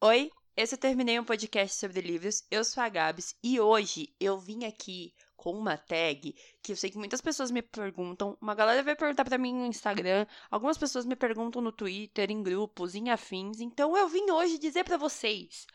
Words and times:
Oi, 0.00 0.30
esse 0.56 0.76
eu 0.76 0.78
terminei 0.78 1.18
um 1.18 1.24
podcast 1.24 1.76
sobre 1.76 2.00
livros. 2.00 2.44
Eu 2.52 2.64
sou 2.64 2.80
a 2.80 2.88
Gabs 2.88 3.34
e 3.42 3.58
hoje 3.58 4.14
eu 4.20 4.38
vim 4.38 4.64
aqui 4.64 5.12
com 5.36 5.50
uma 5.50 5.76
tag 5.76 6.36
que 6.62 6.70
eu 6.70 6.76
sei 6.76 6.88
que 6.88 6.96
muitas 6.96 7.20
pessoas 7.20 7.50
me 7.50 7.62
perguntam. 7.62 8.38
Uma 8.40 8.54
galera 8.54 8.80
vai 8.84 8.94
perguntar 8.94 9.24
para 9.24 9.36
mim 9.36 9.52
no 9.52 9.66
Instagram, 9.66 10.24
algumas 10.52 10.78
pessoas 10.78 11.04
me 11.04 11.16
perguntam 11.16 11.60
no 11.60 11.72
Twitter, 11.72 12.30
em 12.30 12.44
grupos, 12.44 12.94
em 12.94 13.10
afins. 13.10 13.58
Então 13.58 13.96
eu 13.96 14.08
vim 14.08 14.30
hoje 14.30 14.56
dizer 14.56 14.84
para 14.84 14.96
vocês 14.96 15.66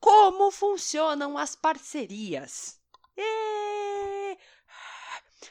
como 0.00 0.50
funcionam 0.50 1.36
as 1.36 1.54
parcerias. 1.54 2.80
E... 3.14 4.38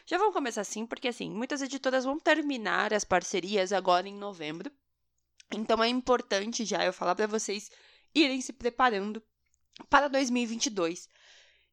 Já 0.07 0.17
vamos 0.17 0.33
começar 0.33 0.61
assim, 0.61 0.83
porque 0.83 1.09
assim, 1.09 1.29
muitas 1.29 1.61
editoras 1.61 2.05
vão 2.05 2.19
terminar 2.19 2.91
as 2.91 3.03
parcerias 3.03 3.71
agora 3.71 4.07
em 4.07 4.15
novembro. 4.15 4.71
Então 5.53 5.83
é 5.83 5.87
importante 5.87 6.65
já 6.65 6.83
eu 6.83 6.91
falar 6.91 7.13
para 7.13 7.27
vocês 7.27 7.69
irem 8.13 8.41
se 8.41 8.53
preparando 8.53 9.21
para 9.89 10.07
2022. 10.07 11.07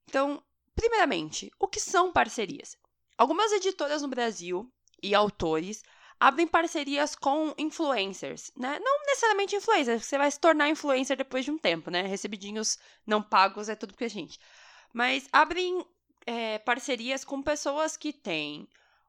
Então, 0.08 0.42
primeiramente, 0.74 1.50
o 1.58 1.66
que 1.66 1.80
são 1.80 2.12
parcerias? 2.12 2.76
Algumas 3.18 3.50
editoras 3.52 4.02
no 4.02 4.08
Brasil 4.08 4.70
e 5.02 5.14
autores 5.14 5.82
abrem 6.18 6.46
parcerias 6.46 7.14
com 7.14 7.54
influencers, 7.58 8.50
né? 8.56 8.78
Não 8.78 9.06
necessariamente 9.06 9.56
influencers, 9.56 10.04
você 10.04 10.16
vai 10.16 10.30
se 10.30 10.40
tornar 10.40 10.68
influencer 10.68 11.16
depois 11.16 11.44
de 11.44 11.50
um 11.50 11.58
tempo, 11.58 11.90
né? 11.90 12.02
Recebidinhos 12.02 12.78
não 13.06 13.22
pagos 13.22 13.68
é 13.68 13.76
tudo 13.76 13.94
pra 13.94 14.08
gente. 14.08 14.38
Mas 14.92 15.28
abrem 15.32 15.84
é, 16.26 16.58
parcerias 16.58 17.24
com 17.24 17.42
pessoas 17.42 17.96
que 17.96 18.12
têm 18.12 18.68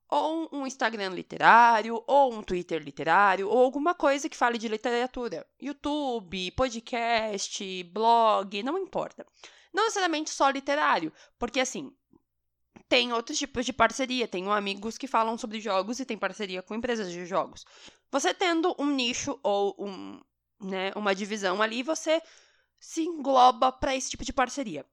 ou 0.10 0.50
um 0.52 0.66
Instagram 0.66 1.10
literário, 1.10 2.04
ou 2.08 2.34
um 2.34 2.42
Twitter 2.42 2.82
literário, 2.82 3.50
ou 3.50 3.64
alguma 3.64 3.94
coisa 3.94 4.30
que 4.30 4.38
fale 4.38 4.58
de 4.58 4.68
literatura. 4.68 5.46
YouTube, 5.60 6.52
podcast, 6.52 7.84
blog, 7.86 8.64
não 8.64 8.78
importa. 8.78 9.26
Não 9.74 9.84
necessariamente 9.84 10.30
só 10.30 10.50
literário, 10.50 11.12
porque 11.38 11.60
assim, 11.60 11.94
tem 12.88 13.12
outros 13.12 13.38
tipos 13.38 13.66
de 13.66 13.74
parceria. 13.74 14.28
Tenho 14.28 14.52
amigos 14.52 14.98
que 14.98 15.08
falam 15.08 15.38
sobre 15.38 15.60
jogos 15.60 16.00
e 16.00 16.06
tem 16.06 16.18
parceria 16.18 16.62
com 16.62 16.76
empresas 16.76 17.12
de 17.12 17.26
jogos. 17.26 17.66
Você 18.12 18.34
tendo 18.34 18.76
um 18.80 18.88
nicho 18.88 19.38
ou 19.44 19.76
um, 19.78 20.22
né, 20.62 20.92
uma 20.96 21.14
divisão 21.14 21.62
ali, 21.62 21.84
você 21.84 22.22
se 22.80 23.02
engloba 23.02 23.72
para 23.72 23.96
esse 23.96 24.10
tipo 24.10 24.24
de 24.24 24.32
parceria. 24.32 24.86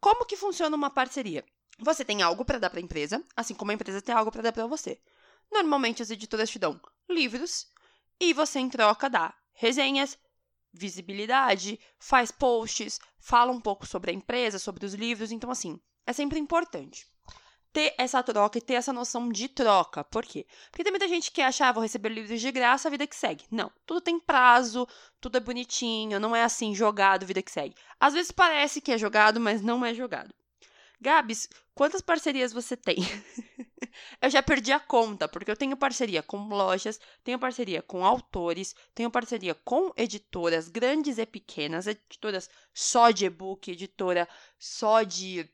Como 0.00 0.24
que 0.24 0.36
funciona 0.36 0.76
uma 0.76 0.90
parceria? 0.90 1.44
Você 1.80 2.04
tem 2.04 2.22
algo 2.22 2.44
para 2.44 2.58
dar 2.58 2.70
para 2.70 2.78
a 2.78 2.82
empresa, 2.82 3.24
assim 3.34 3.54
como 3.54 3.70
a 3.70 3.74
empresa 3.74 4.02
tem 4.02 4.14
algo 4.14 4.30
para 4.30 4.42
dar 4.42 4.52
para 4.52 4.66
você. 4.66 5.00
Normalmente 5.50 6.02
as 6.02 6.10
editoras 6.10 6.50
te 6.50 6.58
dão 6.58 6.80
livros 7.08 7.66
e 8.20 8.32
você 8.32 8.58
em 8.58 8.68
troca 8.68 9.08
dá 9.08 9.34
resenhas, 9.52 10.18
visibilidade, 10.72 11.80
faz 11.98 12.30
posts, 12.30 13.00
fala 13.18 13.50
um 13.50 13.60
pouco 13.60 13.86
sobre 13.86 14.10
a 14.10 14.14
empresa, 14.14 14.58
sobre 14.58 14.84
os 14.84 14.94
livros, 14.94 15.32
então 15.32 15.50
assim, 15.50 15.80
é 16.06 16.12
sempre 16.12 16.38
importante 16.38 17.06
ter 17.72 17.94
essa 17.96 18.22
troca 18.22 18.58
e 18.58 18.60
ter 18.60 18.74
essa 18.74 18.92
noção 18.92 19.28
de 19.28 19.48
troca. 19.48 20.02
Por 20.04 20.24
quê? 20.24 20.46
Porque 20.70 20.82
tem 20.82 20.92
muita 20.92 21.08
gente 21.08 21.30
que 21.30 21.40
acha, 21.40 21.66
ah, 21.66 21.72
vou 21.72 21.82
receber 21.82 22.08
livros 22.08 22.40
de 22.40 22.50
graça, 22.50 22.88
a 22.88 22.90
vida 22.90 23.06
que 23.06 23.14
segue. 23.14 23.44
Não, 23.50 23.70
tudo 23.86 24.00
tem 24.00 24.18
prazo, 24.18 24.86
tudo 25.20 25.36
é 25.36 25.40
bonitinho, 25.40 26.18
não 26.18 26.34
é 26.34 26.42
assim, 26.42 26.74
jogado, 26.74 27.26
vida 27.26 27.42
que 27.42 27.50
segue. 27.50 27.74
Às 27.98 28.14
vezes 28.14 28.32
parece 28.32 28.80
que 28.80 28.92
é 28.92 28.98
jogado, 28.98 29.40
mas 29.40 29.62
não 29.62 29.84
é 29.84 29.94
jogado. 29.94 30.34
Gabs, 31.00 31.48
quantas 31.74 32.02
parcerias 32.02 32.52
você 32.52 32.76
tem? 32.76 32.96
eu 34.20 34.28
já 34.28 34.42
perdi 34.42 34.70
a 34.70 34.78
conta, 34.78 35.26
porque 35.26 35.50
eu 35.50 35.56
tenho 35.56 35.76
parceria 35.76 36.22
com 36.22 36.48
lojas, 36.48 37.00
tenho 37.24 37.38
parceria 37.38 37.80
com 37.80 38.04
autores, 38.04 38.74
tenho 38.94 39.10
parceria 39.10 39.54
com 39.54 39.92
editoras 39.96 40.68
grandes 40.68 41.16
e 41.16 41.24
pequenas, 41.24 41.86
editoras 41.86 42.50
só 42.74 43.10
de 43.10 43.24
e-book, 43.24 43.70
editora 43.70 44.28
só 44.58 45.02
de, 45.02 45.48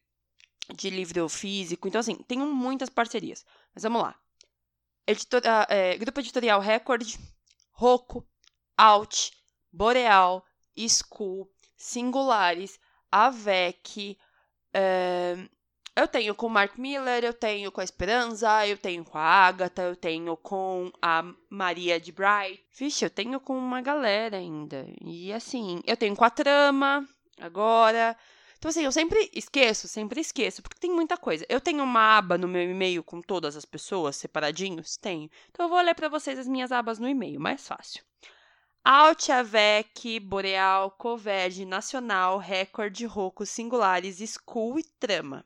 de 0.74 0.90
livro 0.90 1.28
físico. 1.28 1.86
Então, 1.86 2.00
assim, 2.00 2.16
tenho 2.26 2.46
muitas 2.46 2.90
parcerias. 2.90 3.44
Mas 3.72 3.84
vamos 3.84 4.02
lá. 4.02 4.18
Editora, 5.06 5.66
é, 5.70 5.96
Grupo 5.96 6.18
Editorial 6.18 6.60
Record, 6.60 7.06
Roco, 7.70 8.26
Alt, 8.76 9.30
Boreal, 9.72 10.44
School, 10.76 11.48
Singulares, 11.76 12.80
Avec, 13.10 14.18
é, 14.72 15.36
eu 15.96 16.06
tenho 16.06 16.34
com 16.34 16.46
o 16.46 16.50
Mark 16.50 16.76
Miller, 16.76 17.24
eu 17.24 17.32
tenho 17.32 17.72
com 17.72 17.80
a 17.80 17.84
Esperança, 17.84 18.66
eu 18.66 18.76
tenho 18.76 19.02
com 19.02 19.16
a 19.16 19.22
Agatha, 19.22 19.82
eu 19.82 19.96
tenho 19.96 20.36
com 20.36 20.92
a 21.00 21.24
Maria 21.48 21.98
de 21.98 22.12
Bright. 22.12 22.62
Vixe, 22.78 23.04
eu 23.04 23.10
tenho 23.10 23.40
com 23.40 23.56
uma 23.56 23.80
galera 23.80 24.36
ainda. 24.36 24.86
E 25.00 25.32
assim, 25.32 25.80
eu 25.86 25.96
tenho 25.96 26.14
com 26.14 26.24
a 26.24 26.28
Trama 26.28 27.08
agora. 27.40 28.14
Então, 28.58 28.68
assim, 28.68 28.84
eu 28.84 28.92
sempre 28.92 29.30
esqueço, 29.32 29.88
sempre 29.88 30.20
esqueço, 30.20 30.62
porque 30.62 30.78
tem 30.78 30.90
muita 30.90 31.16
coisa. 31.16 31.46
Eu 31.48 31.60
tenho 31.62 31.82
uma 31.82 32.18
aba 32.18 32.36
no 32.36 32.48
meu 32.48 32.62
e-mail 32.62 33.02
com 33.02 33.22
todas 33.22 33.56
as 33.56 33.64
pessoas 33.64 34.16
separadinhos? 34.16 34.96
Tenho. 34.98 35.30
Então, 35.50 35.64
eu 35.64 35.70
vou 35.70 35.80
ler 35.80 35.94
para 35.94 36.08
vocês 36.08 36.38
as 36.38 36.46
minhas 36.46 36.72
abas 36.72 36.98
no 36.98 37.08
e-mail, 37.08 37.40
mais 37.40 37.66
fácil. 37.66 38.02
Altiavec, 38.88 40.20
Boreal, 40.20 40.92
Converge, 40.92 41.64
Nacional, 41.64 42.38
Record, 42.38 42.96
Roco, 43.06 43.44
Singulares, 43.44 44.20
School 44.20 44.78
e 44.78 44.84
Trama. 44.84 45.44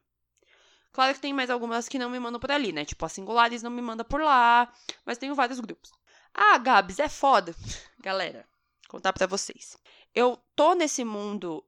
Claro 0.93 1.15
que 1.15 1.21
tem 1.21 1.33
mais 1.33 1.49
algumas 1.49 1.89
que 1.89 1.99
não 1.99 2.11
me 2.11 2.21
mandam 2.21 2.39
por 2.39 2.51
ali, 2.51 2.71
né? 2.71 2.85
Tipo, 2.85 3.07
a 3.07 3.09
Singulares 3.09 3.63
não 3.63 3.71
me 3.71 3.81
manda 3.81 4.05
por 4.05 4.21
lá, 4.21 4.71
mas 5.07 5.17
tenho 5.17 5.35
vários 5.35 5.59
grupos. 5.59 5.91
Ah, 6.35 6.59
Gabs, 6.59 6.99
é 6.99 7.09
foda. 7.09 7.55
Galera, 7.99 8.47
contar 8.87 9.15
para 9.15 9.27
vocês. 9.27 9.75
Eu 10.15 10.39
tô 10.55 10.75
nesse 10.75 11.03
mundo 11.03 11.65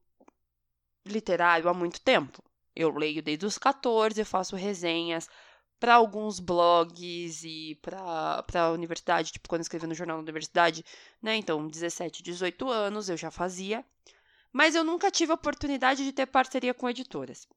literário 1.07 1.71
há 1.71 1.73
muito 1.73 2.03
tempo. 2.03 2.45
Eu 2.77 2.91
leio 2.91 3.23
desde 3.23 3.47
os 3.47 3.57
14, 3.57 4.21
eu 4.21 4.27
faço 4.27 4.57
resenhas, 4.57 5.27
para 5.83 5.95
alguns 5.95 6.39
blogs 6.39 7.43
e 7.43 7.77
para 7.83 8.45
a 8.55 8.71
universidade, 8.71 9.33
tipo, 9.33 9.49
quando 9.49 9.63
eu 9.63 9.63
escrevi 9.63 9.85
no 9.85 9.97
jornal 9.97 10.17
da 10.19 10.23
universidade, 10.23 10.85
né? 11.21 11.35
Então, 11.35 11.67
17, 11.67 12.23
18 12.23 12.71
anos 12.71 13.09
eu 13.09 13.17
já 13.17 13.33
fazia. 13.33 13.85
Mas 14.53 14.77
eu 14.77 14.85
nunca 14.85 15.11
tive 15.11 15.33
a 15.33 15.35
oportunidade 15.35 16.05
de 16.05 16.13
ter 16.13 16.27
parceria 16.27 16.73
com 16.73 16.89
editoras. 16.89 17.49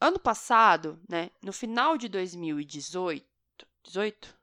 Ano 0.00 0.18
passado, 0.18 0.98
né, 1.06 1.30
no 1.42 1.52
final 1.52 1.98
de 1.98 2.08
2018, 2.08 3.22
18? 3.82 4.34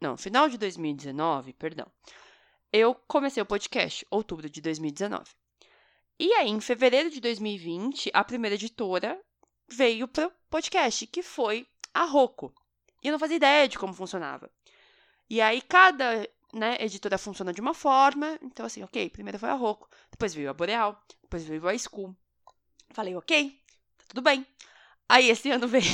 Não, 0.00 0.16
final 0.16 0.48
de 0.48 0.58
2019, 0.58 1.52
perdão. 1.52 1.86
Eu 2.72 2.92
comecei 2.92 3.40
o 3.40 3.46
podcast, 3.46 4.04
outubro 4.10 4.50
de 4.50 4.60
2019. 4.60 5.30
E 6.18 6.32
aí, 6.32 6.48
em 6.48 6.60
fevereiro 6.60 7.08
de 7.08 7.20
2020, 7.20 8.10
a 8.12 8.24
primeira 8.24 8.56
editora 8.56 9.16
veio 9.68 10.08
para 10.08 10.26
o 10.26 10.32
podcast, 10.50 11.06
que 11.06 11.22
foi 11.22 11.64
a 11.92 12.04
Roku. 12.04 12.52
E 13.02 13.08
eu 13.08 13.12
não 13.12 13.18
fazia 13.18 13.36
ideia 13.36 13.68
de 13.68 13.78
como 13.78 13.92
funcionava. 13.92 14.50
E 15.30 15.40
aí, 15.40 15.60
cada 15.62 16.28
né, 16.52 16.76
editora 16.80 17.18
funciona 17.18 17.52
de 17.52 17.60
uma 17.60 17.74
forma. 17.74 18.38
Então, 18.42 18.66
assim, 18.66 18.82
ok, 18.82 19.10
primeiro 19.10 19.38
foi 19.38 19.50
a 19.50 19.54
Roku, 19.54 19.88
depois 20.10 20.34
veio 20.34 20.50
a 20.50 20.54
Boreal, 20.54 21.00
depois 21.22 21.44
veio 21.44 21.68
a 21.68 21.78
School. 21.78 22.16
Falei, 22.90 23.14
ok, 23.16 23.50
tá 23.98 24.04
tudo 24.08 24.22
bem. 24.22 24.46
Aí, 25.08 25.30
esse 25.30 25.50
ano 25.50 25.66
veio 25.68 25.84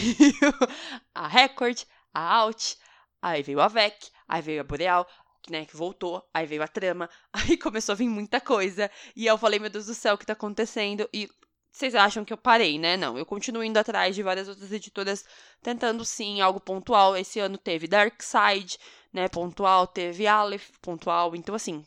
a 1.15 1.29
Record, 1.29 1.83
a 2.13 2.21
Alt, 2.21 2.75
aí 3.21 3.43
veio 3.43 3.61
a 3.61 3.69
VEC, 3.69 4.11
aí 4.29 4.43
veio 4.43 4.61
a 4.61 4.65
Boreal, 4.65 5.07
né, 5.49 5.65
que 5.65 5.77
voltou, 5.77 6.27
aí 6.33 6.47
veio 6.47 6.63
a 6.63 6.69
trama, 6.69 7.09
aí 7.33 7.57
começou 7.57 7.93
a 7.93 7.97
vir 7.97 8.09
muita 8.09 8.41
coisa, 8.41 8.91
e 9.15 9.27
eu 9.27 9.37
falei, 9.37 9.59
meu 9.59 9.71
Deus 9.71 9.87
do 9.87 9.95
céu, 9.95 10.15
o 10.15 10.19
que 10.19 10.27
tá 10.27 10.33
acontecendo? 10.33 11.09
E 11.13 11.29
vocês 11.75 11.93
acham 11.97 12.25
que 12.25 12.33
eu 12.33 12.37
parei, 12.37 12.79
né? 12.79 12.97
Não, 12.97 13.19
eu 13.19 13.27
continuo 13.27 13.65
indo 13.65 13.77
atrás 13.77 14.15
de 14.15 14.23
várias 14.23 14.47
outras 14.49 14.71
editoras, 14.71 15.25
tentando 15.61 16.05
sim 16.05 16.41
algo 16.41 16.61
pontual. 16.61 17.17
Esse 17.17 17.41
ano 17.41 17.59
teve 17.59 17.89
Dark 17.89 18.23
Side, 18.23 18.79
né? 19.13 19.29
Pontual, 19.29 19.85
teve 19.89 20.25
Aleph, 20.25 20.71
pontual. 20.81 21.35
Então, 21.35 21.53
assim, 21.53 21.85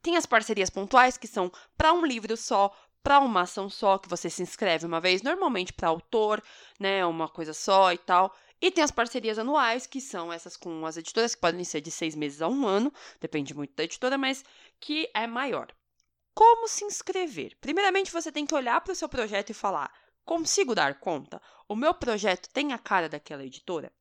tem 0.00 0.16
as 0.16 0.24
parcerias 0.24 0.70
pontuais 0.70 1.18
que 1.18 1.26
são 1.26 1.52
para 1.76 1.92
um 1.92 2.06
livro 2.06 2.34
só, 2.34 2.74
para 3.02 3.20
uma 3.20 3.42
ação 3.42 3.68
só, 3.68 3.98
que 3.98 4.08
você 4.08 4.30
se 4.30 4.42
inscreve 4.42 4.86
uma 4.86 5.02
vez, 5.02 5.20
normalmente 5.20 5.74
para 5.74 5.88
autor, 5.88 6.42
né? 6.80 7.04
Uma 7.04 7.28
coisa 7.28 7.52
só 7.52 7.92
e 7.92 7.98
tal. 7.98 8.34
E 8.58 8.70
tem 8.70 8.82
as 8.82 8.90
parcerias 8.90 9.38
anuais, 9.38 9.86
que 9.86 10.00
são 10.00 10.32
essas 10.32 10.56
com 10.56 10.86
as 10.86 10.96
editoras, 10.96 11.34
que 11.34 11.42
podem 11.42 11.62
ser 11.62 11.82
de 11.82 11.90
seis 11.90 12.14
meses 12.14 12.40
a 12.40 12.48
um 12.48 12.66
ano, 12.66 12.90
depende 13.20 13.52
muito 13.52 13.74
da 13.76 13.84
editora, 13.84 14.16
mas 14.16 14.42
que 14.80 15.10
é 15.12 15.26
maior. 15.26 15.68
Como 16.34 16.66
se 16.66 16.84
inscrever? 16.84 17.56
Primeiramente, 17.60 18.10
você 18.10 18.32
tem 18.32 18.44
que 18.44 18.54
olhar 18.54 18.80
para 18.80 18.92
o 18.92 18.96
seu 18.96 19.08
projeto 19.08 19.50
e 19.50 19.54
falar: 19.54 19.92
consigo 20.24 20.74
dar 20.74 20.98
conta? 20.98 21.40
O 21.68 21.76
meu 21.76 21.94
projeto 21.94 22.48
tem 22.50 22.72
a 22.72 22.78
cara 22.78 23.08
daquela 23.08 23.44
editora? 23.44 23.92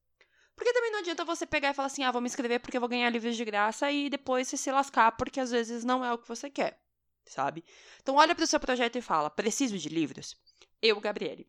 Porque 0.55 0.73
também 0.73 0.91
não 0.91 0.99
adianta 0.99 1.23
você 1.23 1.45
pegar 1.45 1.69
e 1.69 1.73
falar 1.73 1.87
assim: 1.87 2.03
ah, 2.03 2.11
vou 2.11 2.21
me 2.21 2.27
inscrever 2.27 2.59
porque 2.59 2.77
eu 2.77 2.81
vou 2.81 2.89
ganhar 2.89 3.09
livros 3.09 3.35
de 3.35 3.45
graça 3.45 3.91
e 3.91 4.09
depois 4.09 4.47
você 4.47 4.57
se 4.57 4.71
lascar 4.71 5.11
porque 5.11 5.39
às 5.39 5.51
vezes 5.51 5.83
não 5.83 6.03
é 6.03 6.11
o 6.11 6.17
que 6.17 6.27
você 6.27 6.49
quer, 6.49 6.81
sabe? 7.25 7.63
Então, 8.01 8.15
olha 8.15 8.33
para 8.33 8.43
o 8.43 8.47
seu 8.47 8.59
projeto 8.59 8.97
e 8.97 9.01
fala: 9.01 9.29
preciso 9.29 9.77
de 9.77 9.89
livros? 9.89 10.35
Eu, 10.81 10.99
Gabriele. 10.99 11.47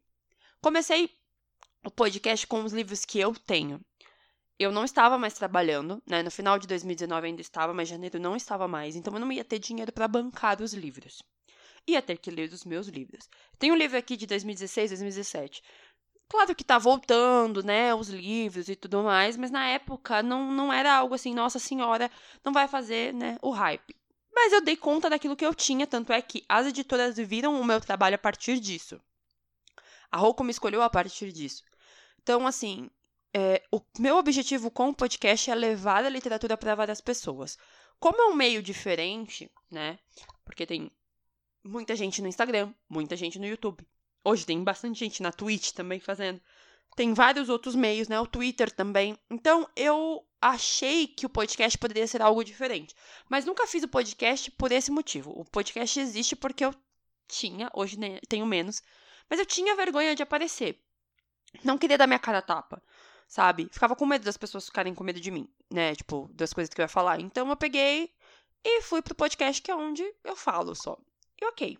Comecei 0.60 1.10
o 1.84 1.90
podcast 1.90 2.46
com 2.46 2.62
os 2.62 2.72
livros 2.72 3.04
que 3.04 3.18
eu 3.18 3.34
tenho 3.34 3.80
eu 4.58 4.70
não 4.70 4.84
estava 4.84 5.18
mais 5.18 5.34
trabalhando, 5.34 6.02
né? 6.06 6.22
No 6.22 6.30
final 6.30 6.58
de 6.58 6.66
2019 6.66 7.26
ainda 7.26 7.40
estava, 7.40 7.74
mas 7.74 7.88
janeiro 7.88 8.20
não 8.20 8.36
estava 8.36 8.68
mais, 8.68 8.94
então 8.96 9.12
eu 9.14 9.20
não 9.20 9.32
ia 9.32 9.44
ter 9.44 9.58
dinheiro 9.58 9.92
para 9.92 10.08
bancar 10.08 10.62
os 10.62 10.72
livros. 10.74 11.22
ia 11.86 12.00
ter 12.00 12.18
que 12.18 12.30
ler 12.30 12.52
os 12.52 12.64
meus 12.64 12.88
livros. 12.88 13.28
Tem 13.58 13.72
um 13.72 13.76
livro 13.76 13.98
aqui 13.98 14.16
de 14.16 14.26
2016, 14.26 14.90
2017. 14.90 15.62
Claro 16.28 16.54
que 16.54 16.64
tá 16.64 16.78
voltando, 16.78 17.62
né, 17.62 17.94
os 17.94 18.08
livros 18.08 18.68
e 18.68 18.76
tudo 18.76 19.02
mais, 19.02 19.36
mas 19.36 19.50
na 19.50 19.66
época 19.68 20.22
não, 20.22 20.50
não 20.50 20.72
era 20.72 20.94
algo 20.94 21.14
assim, 21.14 21.34
nossa 21.34 21.58
senhora, 21.58 22.10
não 22.44 22.52
vai 22.52 22.66
fazer, 22.66 23.12
né, 23.12 23.36
o 23.42 23.50
hype. 23.50 23.94
Mas 24.34 24.52
eu 24.52 24.60
dei 24.60 24.76
conta 24.76 25.10
daquilo 25.10 25.36
que 25.36 25.44
eu 25.46 25.54
tinha, 25.54 25.86
tanto 25.86 26.12
é 26.12 26.20
que 26.22 26.44
as 26.48 26.66
editoras 26.66 27.16
viram 27.16 27.60
o 27.60 27.64
meu 27.64 27.80
trabalho 27.80 28.16
a 28.16 28.18
partir 28.18 28.58
disso. 28.58 29.00
A 30.10 30.16
Roku 30.16 30.42
me 30.42 30.50
escolheu 30.50 30.82
a 30.82 30.90
partir 30.90 31.30
disso. 31.32 31.62
Então, 32.22 32.46
assim, 32.46 32.90
é, 33.34 33.60
o 33.72 33.80
meu 33.98 34.16
objetivo 34.16 34.70
com 34.70 34.90
o 34.90 34.94
podcast 34.94 35.50
é 35.50 35.54
levar 35.56 36.04
a 36.04 36.08
literatura 36.08 36.56
para 36.56 36.76
várias 36.76 37.00
pessoas. 37.00 37.58
Como 37.98 38.22
é 38.22 38.26
um 38.26 38.34
meio 38.34 38.62
diferente, 38.62 39.50
né? 39.68 39.98
Porque 40.44 40.64
tem 40.64 40.88
muita 41.64 41.96
gente 41.96 42.22
no 42.22 42.28
Instagram, 42.28 42.72
muita 42.88 43.16
gente 43.16 43.38
no 43.40 43.46
YouTube. 43.46 43.84
Hoje 44.24 44.46
tem 44.46 44.62
bastante 44.62 45.00
gente 45.00 45.20
na 45.20 45.32
Twitch 45.32 45.72
também 45.72 45.98
fazendo. 45.98 46.40
Tem 46.94 47.12
vários 47.12 47.48
outros 47.48 47.74
meios, 47.74 48.06
né? 48.06 48.20
O 48.20 48.26
Twitter 48.26 48.70
também. 48.70 49.18
Então, 49.28 49.68
eu 49.74 50.24
achei 50.40 51.08
que 51.08 51.26
o 51.26 51.30
podcast 51.30 51.76
poderia 51.76 52.06
ser 52.06 52.22
algo 52.22 52.44
diferente. 52.44 52.94
Mas 53.28 53.44
nunca 53.44 53.66
fiz 53.66 53.82
o 53.82 53.88
podcast 53.88 54.48
por 54.52 54.70
esse 54.70 54.92
motivo. 54.92 55.32
O 55.32 55.44
podcast 55.44 55.98
existe 55.98 56.36
porque 56.36 56.64
eu 56.64 56.72
tinha, 57.26 57.68
hoje 57.74 57.98
tenho 58.28 58.46
menos, 58.46 58.80
mas 59.28 59.40
eu 59.40 59.46
tinha 59.46 59.74
vergonha 59.74 60.14
de 60.14 60.22
aparecer. 60.22 60.80
Não 61.64 61.78
queria 61.78 61.98
dar 61.98 62.06
minha 62.06 62.18
cara 62.18 62.40
tapa 62.40 62.82
sabe? 63.26 63.68
Ficava 63.70 63.96
com 63.96 64.06
medo 64.06 64.24
das 64.24 64.36
pessoas 64.36 64.66
ficarem 64.66 64.94
com 64.94 65.04
medo 65.04 65.20
de 65.20 65.30
mim, 65.30 65.48
né? 65.70 65.94
Tipo, 65.94 66.28
das 66.32 66.52
coisas 66.52 66.72
que 66.72 66.80
eu 66.80 66.84
ia 66.84 66.88
falar. 66.88 67.20
Então 67.20 67.48
eu 67.48 67.56
peguei 67.56 68.10
e 68.64 68.82
fui 68.82 69.02
pro 69.02 69.14
podcast 69.14 69.60
que 69.60 69.70
é 69.70 69.74
onde 69.74 70.04
eu 70.22 70.36
falo 70.36 70.74
só. 70.74 70.98
E 71.40 71.46
ok. 71.46 71.78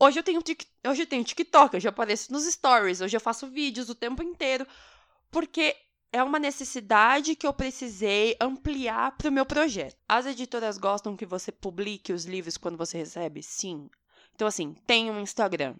Hoje 0.00 0.18
eu 0.18 0.22
tenho, 0.22 0.40
hoje 0.86 1.02
eu 1.02 1.06
tenho 1.06 1.24
TikTok, 1.24 1.76
hoje 1.76 1.88
apareço 1.88 2.32
nos 2.32 2.44
stories, 2.44 3.00
hoje 3.00 3.16
eu 3.16 3.20
faço 3.20 3.48
vídeos 3.48 3.88
o 3.88 3.96
tempo 3.96 4.22
inteiro, 4.22 4.64
porque 5.28 5.74
é 6.12 6.22
uma 6.22 6.38
necessidade 6.38 7.34
que 7.34 7.46
eu 7.46 7.52
precisei 7.52 8.36
ampliar 8.40 9.16
para 9.16 9.28
o 9.28 9.32
meu 9.32 9.44
projeto. 9.44 9.96
As 10.08 10.24
editoras 10.24 10.78
gostam 10.78 11.16
que 11.16 11.26
você 11.26 11.50
publique 11.50 12.12
os 12.12 12.24
livros 12.24 12.56
quando 12.56 12.78
você 12.78 12.96
recebe? 12.96 13.42
Sim. 13.42 13.90
Então, 14.34 14.46
assim, 14.46 14.74
tem 14.86 15.10
um 15.10 15.20
Instagram, 15.20 15.74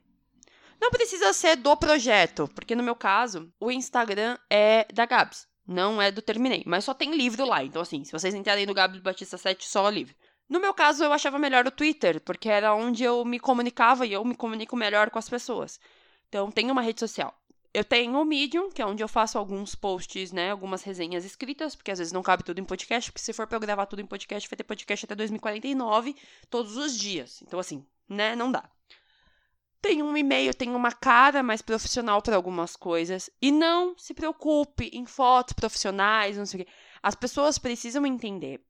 não 0.81 0.91
precisa 0.91 1.33
ser 1.33 1.57
do 1.57 1.77
projeto, 1.77 2.49
porque 2.55 2.75
no 2.75 2.83
meu 2.83 2.95
caso, 2.95 3.53
o 3.59 3.71
Instagram 3.71 4.39
é 4.49 4.87
da 4.93 5.05
Gabs, 5.07 5.47
não 5.67 6.01
é 6.01 6.11
do 6.11 6.23
Terminei, 6.23 6.63
mas 6.67 6.85
só 6.85 6.95
tem 6.95 7.15
livro 7.15 7.45
lá. 7.45 7.65
Então, 7.65 7.83
assim, 7.83 8.05
se 8.05 8.13
vocês 8.13 8.35
entrarem 8.35 8.65
no 8.65 8.75
Gabs 8.75 9.01
Batista 9.01 9.37
7, 9.37 9.69
só 9.69 9.89
livro. 9.89 10.15
No 10.49 10.61
meu 10.61 10.73
caso, 10.73 11.05
eu 11.05 11.13
achava 11.13 11.39
melhor 11.39 11.67
o 11.67 11.71
Twitter, 11.71 12.21
porque 12.23 12.49
era 12.49 12.75
onde 12.75 13.05
eu 13.05 13.25
me 13.25 13.39
comunicava 13.39 14.07
e 14.07 14.13
eu 14.13 14.25
me 14.25 14.35
comunico 14.35 14.77
melhor 14.77 15.11
com 15.11 15.19
as 15.19 15.29
pessoas. 15.29 15.79
Então, 16.29 16.51
tem 16.51 16.71
uma 16.71 16.81
rede 16.81 17.01
social. 17.01 17.35
Eu 17.75 17.85
tenho 17.85 18.19
o 18.19 18.25
Medium, 18.25 18.71
que 18.71 18.81
é 18.81 18.87
onde 18.87 19.03
eu 19.03 19.09
faço 19.09 19.37
alguns 19.37 19.75
posts, 19.75 20.33
né? 20.33 20.51
Algumas 20.51 20.83
resenhas 20.83 21.25
escritas, 21.25 21.77
porque 21.77 21.91
às 21.91 21.99
vezes 21.99 22.15
não 22.15 22.23
cabe 22.23 22.43
tudo 22.43 22.59
em 22.59 22.65
podcast, 22.65 23.13
porque 23.13 23.23
se 23.23 23.35
for 23.35 23.47
pra 23.47 23.57
eu 23.57 23.61
gravar 23.61 23.85
tudo 23.85 24.01
em 24.01 24.07
podcast, 24.07 24.49
vai 24.49 24.57
ter 24.57 24.65
podcast 24.65 25.05
até 25.05 25.15
2049, 25.15 26.17
todos 26.49 26.79
os 26.79 26.97
dias. 26.97 27.43
Então, 27.43 27.59
assim, 27.59 27.85
né? 28.09 28.35
Não 28.35 28.51
dá 28.51 28.65
tem 29.88 30.02
um 30.02 30.14
e-mail, 30.14 30.52
tem 30.52 30.75
uma 30.75 30.93
cara 30.93 31.43
mais 31.43 31.62
profissional 31.62 32.20
para 32.20 32.37
algumas 32.37 32.76
coisas. 32.76 33.31
E 33.40 33.50
não 33.50 33.96
se 33.96 34.12
preocupe 34.12 34.90
em 34.93 35.06
fotos 35.06 35.55
profissionais, 35.55 36.37
não 36.37 36.44
sei 36.44 36.61
o 36.61 36.64
quê. 36.64 36.70
As 37.02 37.14
pessoas 37.14 37.56
precisam 37.56 38.05
entender 38.05 38.61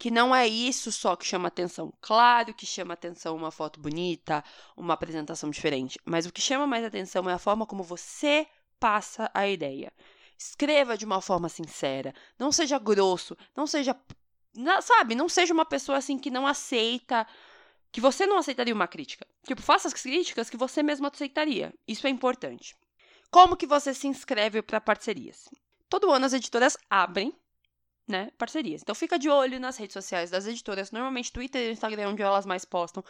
que 0.00 0.10
não 0.10 0.34
é 0.34 0.48
isso 0.48 0.90
só 0.90 1.14
que 1.14 1.24
chama 1.24 1.46
atenção. 1.46 1.94
Claro 2.00 2.52
que 2.54 2.66
chama 2.66 2.94
atenção 2.94 3.36
uma 3.36 3.52
foto 3.52 3.78
bonita, 3.78 4.42
uma 4.76 4.94
apresentação 4.94 5.48
diferente, 5.48 5.96
mas 6.04 6.26
o 6.26 6.32
que 6.32 6.40
chama 6.40 6.66
mais 6.66 6.84
atenção 6.84 7.30
é 7.30 7.34
a 7.34 7.38
forma 7.38 7.64
como 7.64 7.84
você 7.84 8.44
passa 8.80 9.30
a 9.32 9.46
ideia. 9.46 9.92
Escreva 10.36 10.98
de 10.98 11.04
uma 11.04 11.20
forma 11.20 11.48
sincera, 11.48 12.12
não 12.36 12.50
seja 12.50 12.80
grosso, 12.80 13.36
não 13.56 13.64
seja, 13.64 13.94
sabe, 14.82 15.14
não 15.14 15.28
seja 15.28 15.54
uma 15.54 15.64
pessoa 15.64 15.98
assim 15.98 16.18
que 16.18 16.32
não 16.32 16.48
aceita 16.48 17.24
que 17.92 18.00
você 18.00 18.26
não 18.26 18.38
aceitaria 18.38 18.74
uma 18.74 18.88
crítica. 18.88 19.26
Tipo, 19.46 19.60
faça 19.60 19.86
as 19.86 19.94
críticas 19.94 20.48
que 20.48 20.56
você 20.56 20.82
mesmo 20.82 21.06
aceitaria. 21.06 21.74
Isso 21.86 22.06
é 22.06 22.10
importante. 22.10 22.74
Como 23.30 23.56
que 23.56 23.66
você 23.66 23.92
se 23.92 24.08
inscreve 24.08 24.62
para 24.62 24.80
parcerias? 24.80 25.48
Todo 25.88 26.10
ano 26.10 26.24
as 26.24 26.32
editoras 26.32 26.76
abrem, 26.88 27.34
né, 28.08 28.30
parcerias. 28.38 28.80
Então 28.82 28.94
fica 28.94 29.18
de 29.18 29.28
olho 29.28 29.60
nas 29.60 29.76
redes 29.76 29.92
sociais 29.92 30.30
das 30.30 30.46
editoras, 30.46 30.90
normalmente 30.90 31.32
Twitter 31.32 31.68
e 31.68 31.72
Instagram 31.72 32.02
é 32.02 32.08
onde 32.08 32.22
elas 32.22 32.46
mais 32.46 32.64
postam. 32.64 33.04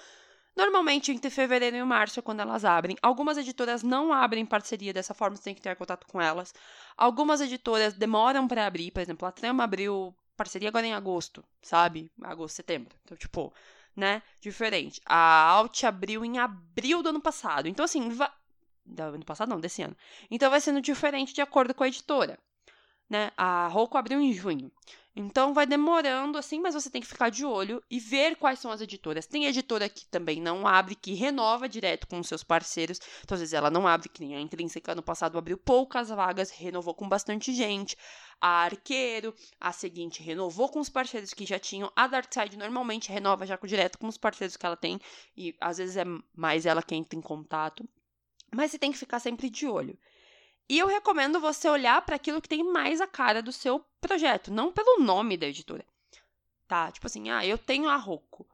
Normalmente 0.55 1.11
entre 1.11 1.31
fevereiro 1.31 1.77
e 1.77 1.83
março 1.83 2.19
é 2.19 2.23
quando 2.23 2.41
elas 2.41 2.65
abrem. 2.65 2.97
Algumas 3.01 3.39
editoras 3.39 3.83
não 3.83 4.13
abrem 4.13 4.45
parceria 4.45 4.93
dessa 4.93 5.15
forma, 5.15 5.37
você 5.37 5.45
tem 5.45 5.55
que 5.55 5.63
ter 5.63 5.75
contato 5.77 6.07
com 6.07 6.21
elas. 6.21 6.53
Algumas 6.97 7.41
editoras 7.41 7.95
demoram 7.95 8.47
para 8.47 8.67
abrir, 8.67 8.91
por 8.91 9.01
exemplo, 9.01 9.27
a 9.27 9.33
Trama 9.33 9.65
abriu 9.65 10.15
parceria 10.37 10.69
agora 10.69 10.87
em 10.87 10.93
agosto, 10.93 11.43
sabe? 11.63 12.11
Agosto, 12.23 12.57
setembro. 12.57 12.95
Então, 13.05 13.17
tipo, 13.17 13.53
né? 13.95 14.23
Diferente. 14.41 15.01
A 15.07 15.17
Alt 15.17 15.85
abriu 15.85 16.25
em 16.25 16.39
abril 16.39 17.03
do 17.03 17.11
ano 17.11 17.21
passado. 17.21 17.69
Então, 17.69 17.85
assim, 17.85 18.09
va... 18.11 18.33
do 18.85 19.03
ano 19.03 19.25
passado 19.25 19.49
não, 19.49 19.61
desse 19.61 19.83
ano. 19.83 19.97
Então 20.31 20.51
vai 20.51 20.61
sendo 20.61 20.81
diferente 20.81 21.35
de 21.35 21.41
acordo 21.41 21.75
com 21.75 21.85
a 21.85 21.89
editora. 21.89 22.39
Né? 23.09 23.31
A 23.37 23.69
Roku 23.69 23.99
abriu 23.99 24.21
em 24.21 24.33
junho. 24.33 24.71
Então 25.15 25.53
vai 25.53 25.67
demorando 25.67 26.39
assim, 26.39 26.59
mas 26.59 26.73
você 26.73 26.89
tem 26.89 27.03
que 27.03 27.07
ficar 27.07 27.29
de 27.29 27.45
olho 27.45 27.83
e 27.91 28.01
ver 28.01 28.37
quais 28.37 28.59
são 28.59 28.71
as 28.71 28.81
editoras. 28.81 29.27
Tem 29.27 29.45
editora 29.45 29.87
que 29.87 30.07
também 30.07 30.41
não 30.41 30.67
abre, 30.67 30.95
que 30.95 31.13
renova 31.13 31.69
direto 31.69 32.07
com 32.07 32.19
os 32.19 32.27
seus 32.27 32.43
parceiros. 32.43 32.99
Então, 33.23 33.35
às 33.35 33.41
vezes 33.41 33.53
ela 33.53 33.71
não 33.71 33.87
abre, 33.87 34.09
que 34.09 34.23
nem 34.23 34.35
a 34.35 34.41
Intrínseca 34.41 34.93
ano 34.93 35.03
passado 35.03 35.37
abriu 35.37 35.59
poucas 35.59 36.09
vagas, 36.09 36.51
renovou 36.51 36.95
com 36.95 37.07
bastante 37.07 37.53
gente. 37.53 37.95
A 38.41 38.65
Arqueiro, 38.65 39.35
a 39.61 39.71
seguinte, 39.71 40.23
renovou 40.23 40.71
com 40.71 40.81
os 40.81 40.89
parceiros 40.89 41.35
que 41.35 41.45
já 41.45 41.59
tinham. 41.59 41.93
A 41.95 42.07
Darkside 42.07 42.57
normalmente 42.57 43.13
renova 43.13 43.47
já 43.47 43.59
direto 43.63 43.99
com 43.99 44.09
os 44.09 44.17
parceiros 44.17 44.57
que 44.57 44.65
ela 44.65 44.77
tem. 44.77 44.99
E 45.37 45.55
às 45.61 45.77
vezes 45.77 45.99
é 45.99 46.05
mais 46.35 46.65
ela 46.65 46.83
quem 46.83 47.01
entra 47.01 47.19
em 47.19 47.23
contato. 47.23 47.87
Mas 48.51 48.71
você 48.71 48.79
tem 48.79 48.91
que 48.91 48.99
ficar 48.99 49.21
sempre 49.21 49.51
de 49.51 49.67
olho. 49.67 49.99
E 50.69 50.79
eu 50.79 50.87
recomendo 50.87 51.41
você 51.41 51.69
olhar 51.69 52.01
para 52.03 52.17
aquilo 52.17 52.41
que 52.41 52.49
tem 52.49 52.65
mais 52.65 53.01
a 53.01 53.07
cara 53.07 53.43
do 53.43 53.53
seu 53.53 53.85
projeto, 54.01 54.51
não 54.51 54.73
pelo 54.73 55.03
nome 55.03 55.37
da 55.37 55.47
editora. 55.47 55.85
Tá? 56.67 56.91
Tipo 56.91 57.07
assim, 57.07 57.31
ah, 57.31 57.45
eu 57.45 57.59
tenho 57.59 57.89
a 57.89 57.97
Roku. 57.97 58.47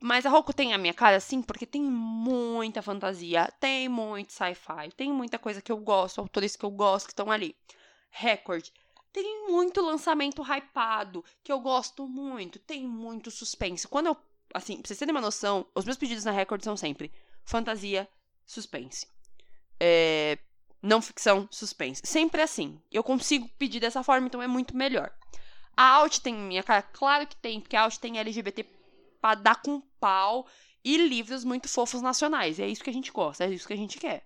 Mas 0.00 0.26
a 0.26 0.30
Roku 0.30 0.52
tem 0.52 0.74
a 0.74 0.78
minha 0.78 0.94
cara, 0.94 1.18
sim, 1.20 1.42
porque 1.42 1.66
tem 1.66 1.82
muita 1.82 2.82
fantasia, 2.82 3.52
tem 3.58 3.88
muito 3.88 4.32
sci-fi, 4.32 4.90
tem 4.94 5.12
muita 5.12 5.38
coisa 5.38 5.62
que 5.62 5.72
eu 5.72 5.78
gosto, 5.78 6.20
autores 6.20 6.54
que 6.54 6.64
eu 6.64 6.70
gosto 6.70 7.06
que 7.06 7.12
estão 7.12 7.30
ali. 7.30 7.56
Record. 8.10 8.68
Tem 9.12 9.48
muito 9.50 9.80
lançamento 9.80 10.42
hypado, 10.42 11.24
que 11.42 11.50
eu 11.50 11.58
gosto 11.58 12.06
muito, 12.06 12.58
tem 12.58 12.86
muito 12.86 13.30
suspense. 13.30 13.88
Quando 13.88 14.08
eu, 14.08 14.16
assim, 14.52 14.76
pra 14.76 14.88
vocês 14.88 14.98
terem 14.98 15.14
uma 15.14 15.20
noção, 15.22 15.66
os 15.74 15.86
meus 15.86 15.96
pedidos 15.96 16.24
na 16.24 16.32
Record 16.32 16.62
são 16.62 16.76
sempre 16.76 17.10
fantasia, 17.42 18.06
suspense. 18.44 19.06
É, 19.80 20.38
não 20.82 21.02
ficção, 21.02 21.48
suspense. 21.50 22.02
Sempre 22.04 22.42
assim. 22.42 22.80
Eu 22.90 23.02
consigo 23.02 23.48
pedir 23.58 23.80
dessa 23.80 24.02
forma, 24.02 24.26
então 24.26 24.42
é 24.42 24.46
muito 24.46 24.76
melhor. 24.76 25.10
A 25.76 25.88
Alt 25.94 26.18
tem 26.18 26.34
minha 26.34 26.62
cara? 26.62 26.82
Claro 26.82 27.26
que 27.26 27.36
tem, 27.36 27.60
porque 27.60 27.76
a 27.76 27.82
Alt 27.82 27.96
tem 27.98 28.18
LGBT 28.18 28.64
pra 29.20 29.34
dar 29.34 29.60
com 29.62 29.80
pau 30.00 30.46
e 30.84 30.96
livros 30.96 31.44
muito 31.44 31.68
fofos 31.68 32.00
nacionais. 32.00 32.60
É 32.60 32.66
isso 32.66 32.82
que 32.82 32.90
a 32.90 32.92
gente 32.92 33.10
gosta, 33.10 33.44
é 33.44 33.50
isso 33.50 33.66
que 33.66 33.72
a 33.72 33.76
gente 33.76 33.98
quer. 33.98 34.24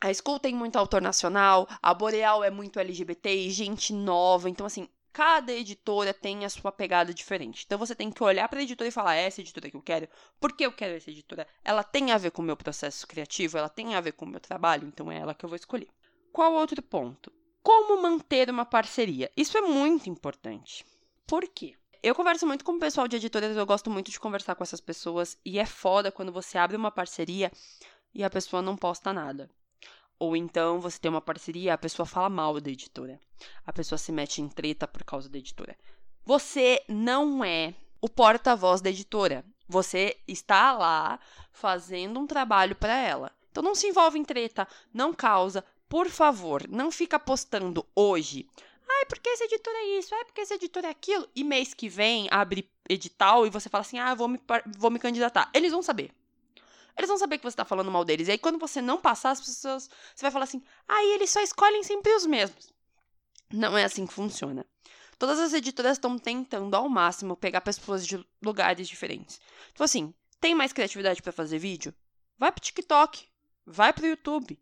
A 0.00 0.14
School 0.14 0.38
tem 0.38 0.54
muito 0.54 0.76
autor 0.76 1.02
nacional, 1.02 1.68
a 1.82 1.92
Boreal 1.92 2.44
é 2.44 2.50
muito 2.50 2.78
LGBT 2.78 3.34
e 3.34 3.50
gente 3.50 3.92
nova. 3.92 4.48
Então, 4.48 4.64
assim, 4.64 4.88
cada 5.18 5.52
editora 5.52 6.14
tem 6.14 6.44
a 6.44 6.48
sua 6.48 6.70
pegada 6.70 7.12
diferente. 7.12 7.64
Então 7.66 7.76
você 7.76 7.92
tem 7.92 8.08
que 8.08 8.22
olhar 8.22 8.48
para 8.48 8.60
a 8.60 8.62
editora 8.62 8.86
e 8.86 8.92
falar: 8.92 9.16
é 9.16 9.24
essa 9.24 9.40
editora 9.40 9.68
que 9.68 9.76
eu 9.76 9.82
quero, 9.82 10.08
por 10.38 10.52
que 10.52 10.64
eu 10.64 10.70
quero 10.70 10.94
essa 10.94 11.10
editora? 11.10 11.44
Ela 11.64 11.82
tem 11.82 12.12
a 12.12 12.18
ver 12.18 12.30
com 12.30 12.40
o 12.40 12.44
meu 12.44 12.56
processo 12.56 13.04
criativo, 13.04 13.58
ela 13.58 13.68
tem 13.68 13.96
a 13.96 14.00
ver 14.00 14.12
com 14.12 14.24
o 14.24 14.28
meu 14.28 14.38
trabalho, 14.38 14.86
então 14.86 15.10
é 15.10 15.18
ela 15.18 15.34
que 15.34 15.44
eu 15.44 15.48
vou 15.48 15.56
escolher. 15.56 15.88
Qual 16.30 16.52
outro 16.52 16.80
ponto? 16.80 17.32
Como 17.64 18.00
manter 18.00 18.48
uma 18.48 18.64
parceria? 18.64 19.28
Isso 19.36 19.58
é 19.58 19.60
muito 19.60 20.08
importante. 20.08 20.86
Por 21.26 21.48
quê? 21.48 21.74
Eu 22.00 22.14
converso 22.14 22.46
muito 22.46 22.64
com 22.64 22.76
o 22.76 22.78
pessoal 22.78 23.08
de 23.08 23.16
editoras, 23.16 23.56
eu 23.56 23.66
gosto 23.66 23.90
muito 23.90 24.12
de 24.12 24.20
conversar 24.20 24.54
com 24.54 24.62
essas 24.62 24.80
pessoas, 24.80 25.36
e 25.44 25.58
é 25.58 25.66
foda 25.66 26.12
quando 26.12 26.30
você 26.30 26.56
abre 26.56 26.76
uma 26.76 26.92
parceria 26.92 27.50
e 28.14 28.22
a 28.22 28.30
pessoa 28.30 28.62
não 28.62 28.76
posta 28.76 29.12
nada. 29.12 29.50
Ou 30.18 30.36
então 30.36 30.80
você 30.80 30.98
tem 30.98 31.10
uma 31.10 31.20
parceria, 31.20 31.74
a 31.74 31.78
pessoa 31.78 32.06
fala 32.06 32.28
mal 32.28 32.60
da 32.60 32.70
editora. 32.70 33.20
A 33.64 33.72
pessoa 33.72 33.98
se 33.98 34.10
mete 34.10 34.42
em 34.42 34.48
treta 34.48 34.86
por 34.88 35.04
causa 35.04 35.28
da 35.28 35.38
editora. 35.38 35.76
Você 36.24 36.82
não 36.88 37.44
é 37.44 37.74
o 38.00 38.08
porta-voz 38.08 38.80
da 38.80 38.90
editora. 38.90 39.44
Você 39.68 40.16
está 40.26 40.72
lá 40.72 41.20
fazendo 41.52 42.18
um 42.18 42.26
trabalho 42.26 42.74
para 42.74 42.96
ela. 42.96 43.30
Então 43.50 43.62
não 43.62 43.74
se 43.74 43.86
envolve 43.86 44.18
em 44.18 44.24
treta, 44.24 44.66
não 44.92 45.12
causa. 45.12 45.64
Por 45.88 46.08
favor, 46.08 46.68
não 46.68 46.90
fica 46.90 47.18
postando 47.18 47.86
hoje. 47.94 48.46
Ai, 48.88 49.04
porque 49.06 49.28
esse 49.28 49.44
editor 49.44 49.72
é 49.74 49.98
isso? 49.98 50.14
Ai, 50.14 50.24
porque 50.24 50.40
esse 50.40 50.54
editor 50.54 50.84
é 50.84 50.90
aquilo? 50.90 51.28
E 51.34 51.44
mês 51.44 51.74
que 51.74 51.88
vem 51.88 52.26
abre 52.30 52.68
edital 52.88 53.46
e 53.46 53.50
você 53.50 53.68
fala 53.68 53.82
assim: 53.82 53.98
ah, 53.98 54.14
vou 54.14 54.28
me, 54.28 54.40
vou 54.76 54.90
me 54.90 54.98
candidatar. 54.98 55.50
Eles 55.54 55.72
vão 55.72 55.82
saber. 55.82 56.10
Eles 56.98 57.08
vão 57.08 57.16
saber 57.16 57.38
que 57.38 57.44
você 57.44 57.56
tá 57.56 57.64
falando 57.64 57.90
mal 57.90 58.04
deles. 58.04 58.28
E 58.28 58.32
aí, 58.32 58.38
quando 58.38 58.58
você 58.58 58.82
não 58.82 59.00
passar, 59.00 59.30
as 59.30 59.40
pessoas. 59.40 59.88
Você 60.14 60.22
vai 60.22 60.30
falar 60.30 60.44
assim, 60.44 60.62
ah, 60.88 61.04
eles 61.04 61.30
só 61.30 61.40
escolhem 61.40 61.82
sempre 61.84 62.12
os 62.12 62.26
mesmos. 62.26 62.72
Não 63.52 63.78
é 63.78 63.84
assim 63.84 64.06
que 64.06 64.12
funciona. 64.12 64.66
Todas 65.18 65.38
as 65.38 65.52
editoras 65.52 65.92
estão 65.92 66.18
tentando 66.18 66.74
ao 66.74 66.88
máximo 66.88 67.36
pegar 67.36 67.60
pessoas 67.60 68.06
de 68.06 68.24
lugares 68.42 68.88
diferentes. 68.88 69.40
Tipo 69.68 69.84
assim, 69.84 70.12
tem 70.40 70.54
mais 70.54 70.72
criatividade 70.72 71.22
para 71.22 71.32
fazer 71.32 71.58
vídeo? 71.58 71.94
Vai 72.36 72.52
pro 72.52 72.62
TikTok, 72.62 73.26
vai 73.64 73.92
pro 73.92 74.06
YouTube. 74.06 74.60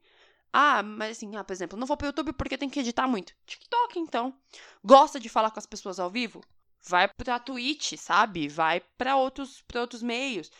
Ah, 0.52 0.82
mas 0.82 1.18
assim, 1.18 1.36
ah, 1.36 1.44
por 1.44 1.52
exemplo, 1.52 1.78
não 1.78 1.86
vou 1.86 1.96
pro 1.96 2.06
YouTube 2.06 2.32
porque 2.32 2.56
tem 2.56 2.70
que 2.70 2.80
editar 2.80 3.06
muito. 3.06 3.34
TikTok, 3.44 3.98
então. 3.98 4.34
Gosta 4.82 5.20
de 5.20 5.28
falar 5.28 5.50
com 5.50 5.58
as 5.58 5.66
pessoas 5.66 5.98
ao 5.98 6.10
vivo? 6.10 6.42
Vai 6.82 7.08
pra 7.08 7.38
Twitch, 7.38 7.94
sabe? 7.98 8.48
Vai 8.48 8.80
para 8.80 9.16
outros, 9.16 9.62
pra 9.62 9.80
outros 9.80 10.02
meios. 10.02 10.50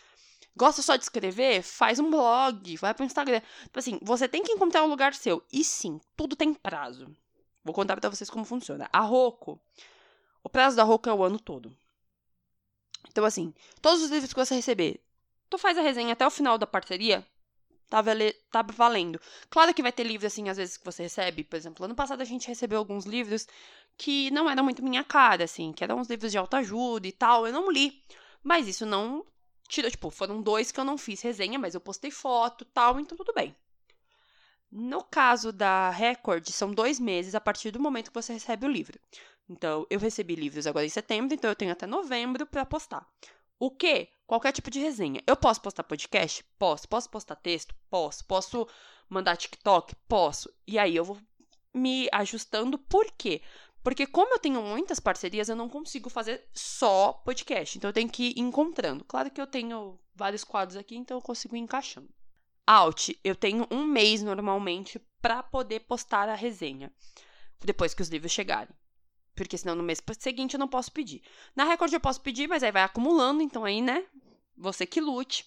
Gosta 0.56 0.80
só 0.80 0.96
de 0.96 1.02
escrever? 1.02 1.62
Faz 1.62 1.98
um 1.98 2.10
blog, 2.10 2.76
vai 2.78 2.94
pro 2.94 3.04
Instagram. 3.04 3.42
Tipo 3.64 3.78
assim, 3.78 3.98
você 4.00 4.26
tem 4.26 4.42
que 4.42 4.52
encontrar 4.52 4.82
um 4.84 4.88
lugar 4.88 5.14
seu. 5.14 5.44
E 5.52 5.62
sim, 5.62 6.00
tudo 6.16 6.34
tem 6.34 6.54
prazo. 6.54 7.14
Vou 7.62 7.74
contar 7.74 8.00
pra 8.00 8.08
vocês 8.08 8.30
como 8.30 8.44
funciona. 8.44 8.88
A 8.90 9.00
Roku, 9.00 9.60
o 10.42 10.48
prazo 10.48 10.76
da 10.76 10.82
Roku 10.82 11.10
é 11.10 11.12
o 11.12 11.22
ano 11.22 11.38
todo. 11.38 11.76
Então, 13.08 13.24
assim, 13.24 13.52
todos 13.82 14.02
os 14.02 14.10
livros 14.10 14.32
que 14.32 14.38
você 14.38 14.54
receber, 14.54 15.02
tu 15.50 15.58
faz 15.58 15.76
a 15.76 15.82
resenha 15.82 16.14
até 16.14 16.26
o 16.26 16.30
final 16.30 16.56
da 16.56 16.66
parceria, 16.66 17.26
tá, 17.90 18.00
vale, 18.00 18.32
tá 18.50 18.62
valendo. 18.62 19.20
Claro 19.50 19.74
que 19.74 19.82
vai 19.82 19.92
ter 19.92 20.04
livros, 20.04 20.32
assim, 20.32 20.48
às 20.48 20.56
vezes 20.56 20.78
que 20.78 20.84
você 20.84 21.02
recebe. 21.02 21.44
Por 21.44 21.56
exemplo, 21.56 21.84
ano 21.84 21.94
passado 21.94 22.22
a 22.22 22.24
gente 22.24 22.48
recebeu 22.48 22.78
alguns 22.78 23.04
livros 23.04 23.46
que 23.98 24.30
não 24.30 24.48
eram 24.48 24.64
muito 24.64 24.82
minha 24.82 25.04
cara, 25.04 25.44
assim, 25.44 25.72
que 25.72 25.84
eram 25.84 25.98
uns 25.98 26.08
livros 26.08 26.32
de 26.32 26.38
autoajuda 26.38 27.06
e 27.06 27.12
tal. 27.12 27.46
Eu 27.46 27.52
não 27.52 27.70
li. 27.70 28.02
Mas 28.42 28.68
isso 28.68 28.86
não 28.86 29.24
tirou, 29.68 29.90
tipo, 29.90 30.10
foram 30.10 30.40
dois 30.40 30.72
que 30.72 30.80
eu 30.80 30.84
não 30.84 30.98
fiz 30.98 31.20
resenha, 31.22 31.58
mas 31.58 31.74
eu 31.74 31.80
postei 31.80 32.10
foto 32.10 32.64
tal, 32.64 32.98
então 33.00 33.16
tudo 33.16 33.32
bem. 33.32 33.54
No 34.70 35.02
caso 35.02 35.52
da 35.52 35.90
Record, 35.90 36.48
são 36.48 36.72
dois 36.72 36.98
meses 36.98 37.34
a 37.34 37.40
partir 37.40 37.70
do 37.70 37.80
momento 37.80 38.10
que 38.10 38.14
você 38.14 38.32
recebe 38.32 38.66
o 38.66 38.70
livro. 38.70 38.98
Então, 39.48 39.86
eu 39.88 39.98
recebi 39.98 40.34
livros 40.34 40.66
agora 40.66 40.84
em 40.84 40.90
setembro, 40.90 41.34
então 41.34 41.50
eu 41.50 41.56
tenho 41.56 41.72
até 41.72 41.86
novembro 41.86 42.46
para 42.46 42.66
postar. 42.66 43.06
O 43.58 43.70
que? 43.70 44.08
Qualquer 44.26 44.52
tipo 44.52 44.70
de 44.70 44.80
resenha. 44.80 45.22
Eu 45.26 45.36
posso 45.36 45.60
postar 45.60 45.84
podcast? 45.84 46.44
Posso. 46.58 46.88
Posso 46.88 47.08
postar 47.08 47.36
texto? 47.36 47.74
Posso. 47.88 48.24
Posso 48.26 48.68
mandar 49.08 49.36
TikTok? 49.36 49.94
Posso. 50.08 50.52
E 50.66 50.78
aí 50.78 50.96
eu 50.96 51.04
vou 51.04 51.18
me 51.72 52.08
ajustando. 52.12 52.76
Por 52.76 53.06
quê? 53.12 53.40
Porque 53.86 54.04
como 54.04 54.34
eu 54.34 54.40
tenho 54.40 54.60
muitas 54.60 54.98
parcerias, 54.98 55.48
eu 55.48 55.54
não 55.54 55.68
consigo 55.68 56.10
fazer 56.10 56.44
só 56.52 57.12
podcast. 57.12 57.78
Então 57.78 57.88
eu 57.88 57.94
tenho 57.94 58.10
que 58.10 58.30
ir 58.30 58.40
encontrando. 58.40 59.04
Claro 59.04 59.30
que 59.30 59.40
eu 59.40 59.46
tenho 59.46 59.96
vários 60.12 60.42
quadros 60.42 60.76
aqui, 60.76 60.96
então 60.96 61.16
eu 61.16 61.22
consigo 61.22 61.54
ir 61.54 61.60
encaixando. 61.60 62.08
Alt, 62.66 63.10
eu 63.22 63.36
tenho 63.36 63.64
um 63.70 63.84
mês 63.84 64.24
normalmente 64.24 65.00
para 65.22 65.40
poder 65.40 65.86
postar 65.86 66.28
a 66.28 66.34
resenha. 66.34 66.92
Depois 67.64 67.94
que 67.94 68.02
os 68.02 68.08
livros 68.08 68.32
chegarem. 68.32 68.74
Porque 69.36 69.56
senão 69.56 69.76
no 69.76 69.84
mês 69.84 70.02
seguinte 70.18 70.54
eu 70.54 70.58
não 70.58 70.66
posso 70.66 70.90
pedir. 70.90 71.22
Na 71.54 71.62
Record 71.62 71.92
eu 71.92 72.00
posso 72.00 72.20
pedir, 72.20 72.48
mas 72.48 72.64
aí 72.64 72.72
vai 72.72 72.82
acumulando, 72.82 73.40
então 73.40 73.64
aí, 73.64 73.80
né? 73.80 74.04
Você 74.56 74.84
que 74.84 75.00
lute. 75.00 75.46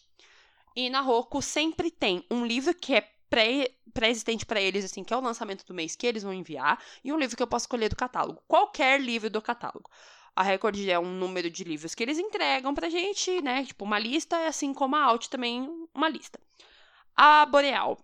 E 0.73 0.89
na 0.89 1.01
Roku 1.01 1.41
sempre 1.41 1.91
tem 1.91 2.25
um 2.31 2.45
livro 2.45 2.73
que 2.73 2.95
é 2.95 3.18
pré-existente 3.29 4.45
para 4.45 4.59
eles, 4.59 4.85
assim, 4.85 5.03
que 5.03 5.13
é 5.13 5.17
o 5.17 5.21
lançamento 5.21 5.65
do 5.65 5.73
mês 5.73 5.95
que 5.95 6.07
eles 6.07 6.23
vão 6.23 6.33
enviar, 6.33 6.81
e 7.03 7.13
um 7.13 7.17
livro 7.17 7.37
que 7.37 7.43
eu 7.43 7.47
posso 7.47 7.63
escolher 7.63 7.89
do 7.89 7.95
catálogo. 7.95 8.41
Qualquer 8.47 8.99
livro 8.99 9.29
do 9.29 9.41
catálogo. 9.41 9.89
A 10.35 10.43
Record 10.43 10.87
é 10.87 10.97
um 10.97 11.11
número 11.11 11.49
de 11.49 11.63
livros 11.63 11.93
que 11.93 12.01
eles 12.01 12.17
entregam 12.17 12.73
pra 12.73 12.89
gente, 12.89 13.41
né? 13.41 13.65
Tipo, 13.65 13.83
uma 13.83 13.99
lista, 13.99 14.47
assim 14.47 14.73
como 14.73 14.95
a 14.95 15.03
Alt 15.03 15.27
também 15.27 15.67
uma 15.93 16.07
lista. 16.07 16.39
A 17.15 17.45
Boreal. 17.45 17.99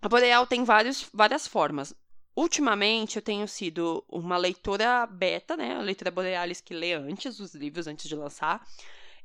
A 0.00 0.08
Boreal 0.08 0.46
tem 0.46 0.64
vários, 0.64 1.06
várias 1.12 1.46
formas. 1.46 1.94
Ultimamente, 2.34 3.16
eu 3.16 3.22
tenho 3.22 3.46
sido 3.46 4.04
uma 4.08 4.36
leitora 4.36 5.06
beta, 5.06 5.56
né? 5.56 5.74
A 5.74 5.80
leitora 5.80 6.10
Borealis 6.10 6.60
que 6.60 6.72
lê 6.72 6.94
antes 6.94 7.40
os 7.40 7.54
livros, 7.54 7.86
antes 7.86 8.08
de 8.08 8.14
lançar. 8.14 8.64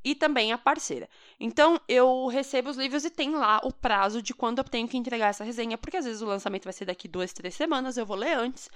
E 0.04 0.14
também 0.14 0.52
a 0.52 0.58
parceira. 0.58 1.10
Então, 1.40 1.80
eu 1.88 2.28
recebo 2.28 2.70
os 2.70 2.78
livros 2.78 3.06
e 3.06 3.10
tem 3.10 3.32
lá 3.36 3.62
o 3.64 3.72
prazo 3.72 4.22
de 4.22 4.34
quando 4.34 4.60
eu 4.60 4.64
tenho 4.64 4.88
que 4.88 4.98
entregar 4.98 5.30
essa 5.30 5.44
resenha, 5.44 5.78
porque 5.78 5.98
às 5.98 6.06
vezes 6.06 6.22
o 6.22 6.26
lançamento 6.26 6.66
vai 6.66 6.74
ser 6.74 6.86
daqui 6.86 7.08
duas, 7.08 7.32
três 7.32 7.56
semanas, 7.56 7.98
eu 7.98 8.06
vou 8.06 8.18
ler 8.18 8.38
antes 8.38 8.70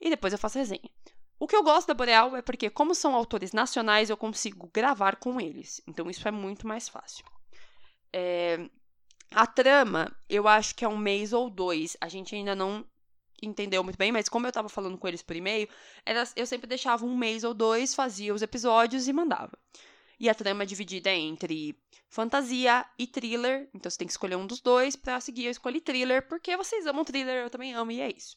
e 0.00 0.10
depois 0.10 0.32
eu 0.32 0.38
faço 0.38 0.58
a 0.58 0.60
resenha. 0.60 0.90
O 1.38 1.46
que 1.46 1.56
eu 1.56 1.62
gosto 1.62 1.88
da 1.88 1.94
Boreal 1.94 2.36
é 2.36 2.42
porque, 2.42 2.70
como 2.70 2.94
são 2.94 3.14
autores 3.14 3.52
nacionais, 3.52 4.10
eu 4.10 4.16
consigo 4.16 4.70
gravar 4.72 5.16
com 5.16 5.40
eles. 5.40 5.80
Então, 5.86 6.08
isso 6.08 6.26
é 6.28 6.30
muito 6.30 6.66
mais 6.66 6.88
fácil. 6.88 7.24
É, 8.12 8.68
a 9.30 9.46
trama, 9.46 10.14
eu 10.28 10.46
acho 10.46 10.74
que 10.74 10.84
é 10.84 10.88
um 10.88 10.96
mês 10.96 11.32
ou 11.32 11.50
dois. 11.50 11.96
A 12.00 12.08
gente 12.08 12.34
ainda 12.34 12.54
não 12.54 12.84
entendeu 13.42 13.82
muito 13.82 13.96
bem, 13.98 14.12
mas 14.12 14.28
como 14.28 14.46
eu 14.46 14.52
tava 14.52 14.68
falando 14.68 14.96
com 14.96 15.08
eles 15.08 15.22
por 15.22 15.36
e-mail, 15.36 15.68
eu 16.36 16.46
sempre 16.46 16.66
deixava 16.66 17.04
um 17.04 17.16
mês 17.16 17.44
ou 17.44 17.52
dois, 17.52 17.94
fazia 17.94 18.32
os 18.32 18.42
episódios 18.42 19.08
e 19.08 19.12
mandava. 19.12 19.58
E 20.18 20.28
a 20.28 20.34
trama 20.34 20.62
é 20.62 20.66
dividida 20.66 21.10
entre 21.10 21.76
fantasia 22.08 22.84
e 22.98 23.06
thriller, 23.06 23.68
então 23.74 23.90
você 23.90 23.98
tem 23.98 24.06
que 24.06 24.12
escolher 24.12 24.36
um 24.36 24.46
dos 24.46 24.60
dois 24.60 24.94
para 24.94 25.20
seguir. 25.20 25.46
Eu 25.46 25.50
escolhi 25.50 25.80
thriller 25.80 26.28
porque 26.28 26.56
vocês 26.56 26.86
amam 26.86 27.04
thriller, 27.04 27.44
eu 27.44 27.50
também 27.50 27.74
amo 27.74 27.90
e 27.90 28.00
é 28.00 28.08
isso. 28.08 28.36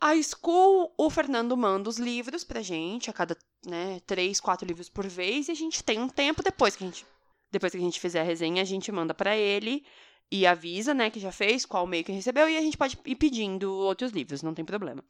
A 0.00 0.14
School, 0.22 0.94
o 0.96 1.10
Fernando 1.10 1.56
manda 1.56 1.88
os 1.90 1.98
livros 1.98 2.44
pra 2.44 2.62
gente, 2.62 3.10
a 3.10 3.12
cada, 3.12 3.36
né, 3.66 4.00
três, 4.06 4.40
quatro 4.40 4.66
livros 4.66 4.88
por 4.88 5.06
vez, 5.08 5.48
e 5.48 5.50
a 5.50 5.54
gente 5.54 5.82
tem 5.82 5.98
um 5.98 6.08
tempo 6.08 6.40
depois 6.40 6.76
que 6.76 6.84
a 6.84 6.86
gente, 6.86 7.04
depois 7.50 7.72
que 7.72 7.78
a 7.78 7.80
gente 7.80 7.98
fizer 7.98 8.20
a 8.20 8.24
resenha, 8.24 8.62
a 8.62 8.64
gente 8.64 8.92
manda 8.92 9.12
para 9.12 9.36
ele 9.36 9.84
e 10.30 10.46
avisa, 10.46 10.94
né, 10.94 11.10
que 11.10 11.18
já 11.18 11.32
fez, 11.32 11.66
qual 11.66 11.84
meio 11.84 12.04
que 12.04 12.12
recebeu, 12.12 12.48
e 12.48 12.56
a 12.56 12.60
gente 12.60 12.76
pode 12.76 12.96
ir 13.04 13.16
pedindo 13.16 13.72
outros 13.72 14.12
livros, 14.12 14.40
não 14.40 14.54
tem 14.54 14.64
problema. 14.64 15.02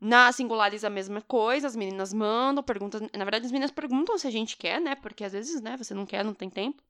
Na 0.00 0.32
Singulares 0.32 0.82
a 0.82 0.90
mesma 0.90 1.20
coisa, 1.20 1.66
as 1.66 1.76
meninas 1.76 2.12
mandam, 2.12 2.64
perguntam, 2.64 3.00
na 3.12 3.24
verdade 3.24 3.44
as 3.44 3.52
meninas 3.52 3.70
perguntam 3.70 4.16
se 4.16 4.26
a 4.26 4.30
gente 4.30 4.56
quer, 4.56 4.80
né, 4.80 4.94
porque 4.94 5.24
às 5.24 5.32
vezes, 5.32 5.60
né, 5.60 5.76
você 5.76 5.92
não 5.92 6.06
quer, 6.06 6.24
não 6.24 6.32
tem 6.32 6.48
tempo. 6.48 6.82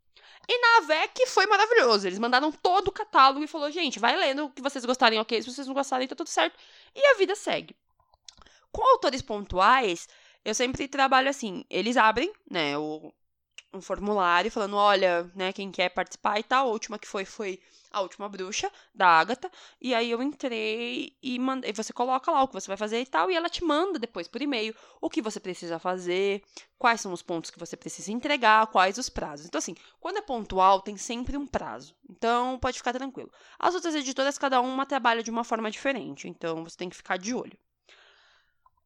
E 0.48 0.58
na 0.58 0.86
VEC 0.86 1.26
foi 1.26 1.46
maravilhoso, 1.46 2.06
eles 2.06 2.18
mandaram 2.18 2.52
todo 2.52 2.88
o 2.88 2.92
catálogo 2.92 3.42
e 3.42 3.48
falou, 3.48 3.70
gente, 3.70 3.98
vai 3.98 4.16
lendo 4.16 4.44
o 4.44 4.50
que 4.50 4.62
vocês 4.62 4.84
gostarem, 4.84 5.18
ok, 5.18 5.42
se 5.42 5.52
vocês 5.52 5.66
não 5.66 5.74
gostarem, 5.74 6.06
tá 6.06 6.14
tudo 6.14 6.28
certo, 6.28 6.56
e 6.94 7.04
a 7.04 7.14
vida 7.14 7.34
segue. 7.34 7.74
Com 8.70 8.82
autores 8.92 9.22
pontuais, 9.22 10.08
eu 10.44 10.54
sempre 10.54 10.86
trabalho 10.86 11.28
assim, 11.28 11.64
eles 11.68 11.96
abrem, 11.96 12.32
né, 12.48 12.78
o, 12.78 13.12
um 13.72 13.80
formulário 13.80 14.50
falando, 14.50 14.76
olha, 14.76 15.30
né, 15.34 15.52
quem 15.52 15.70
quer 15.70 15.88
participar 15.90 16.38
e 16.38 16.42
tal. 16.42 16.68
A 16.68 16.70
última 16.70 16.98
que 16.98 17.06
foi 17.06 17.24
foi 17.24 17.60
a 17.90 18.00
última 18.00 18.28
bruxa 18.28 18.70
da 18.94 19.06
Agatha. 19.06 19.50
E 19.80 19.94
aí 19.94 20.10
eu 20.10 20.22
entrei 20.22 21.16
e 21.22 21.38
mandei, 21.38 21.72
você 21.72 21.92
coloca 21.92 22.30
lá 22.30 22.42
o 22.42 22.48
que 22.48 22.54
você 22.54 22.68
vai 22.68 22.76
fazer 22.76 23.00
e 23.00 23.06
tal, 23.06 23.30
e 23.30 23.34
ela 23.34 23.48
te 23.48 23.64
manda 23.64 23.98
depois 23.98 24.28
por 24.28 24.40
e-mail 24.40 24.74
o 25.00 25.10
que 25.10 25.20
você 25.20 25.40
precisa 25.40 25.78
fazer, 25.78 26.42
quais 26.78 27.00
são 27.00 27.12
os 27.12 27.22
pontos 27.22 27.50
que 27.50 27.58
você 27.58 27.76
precisa 27.76 28.12
entregar, 28.12 28.66
quais 28.68 28.98
os 28.98 29.08
prazos. 29.08 29.46
Então 29.46 29.58
assim, 29.58 29.74
quando 30.00 30.18
é 30.18 30.22
pontual 30.22 30.80
tem 30.80 30.96
sempre 30.96 31.36
um 31.36 31.46
prazo. 31.46 31.94
Então 32.08 32.58
pode 32.58 32.78
ficar 32.78 32.92
tranquilo. 32.92 33.30
As 33.58 33.74
outras 33.74 33.94
editoras 33.94 34.38
cada 34.38 34.60
uma 34.60 34.86
trabalha 34.86 35.22
de 35.22 35.30
uma 35.30 35.44
forma 35.44 35.70
diferente, 35.70 36.28
então 36.28 36.64
você 36.64 36.76
tem 36.76 36.88
que 36.88 36.96
ficar 36.96 37.16
de 37.16 37.34
olho. 37.34 37.58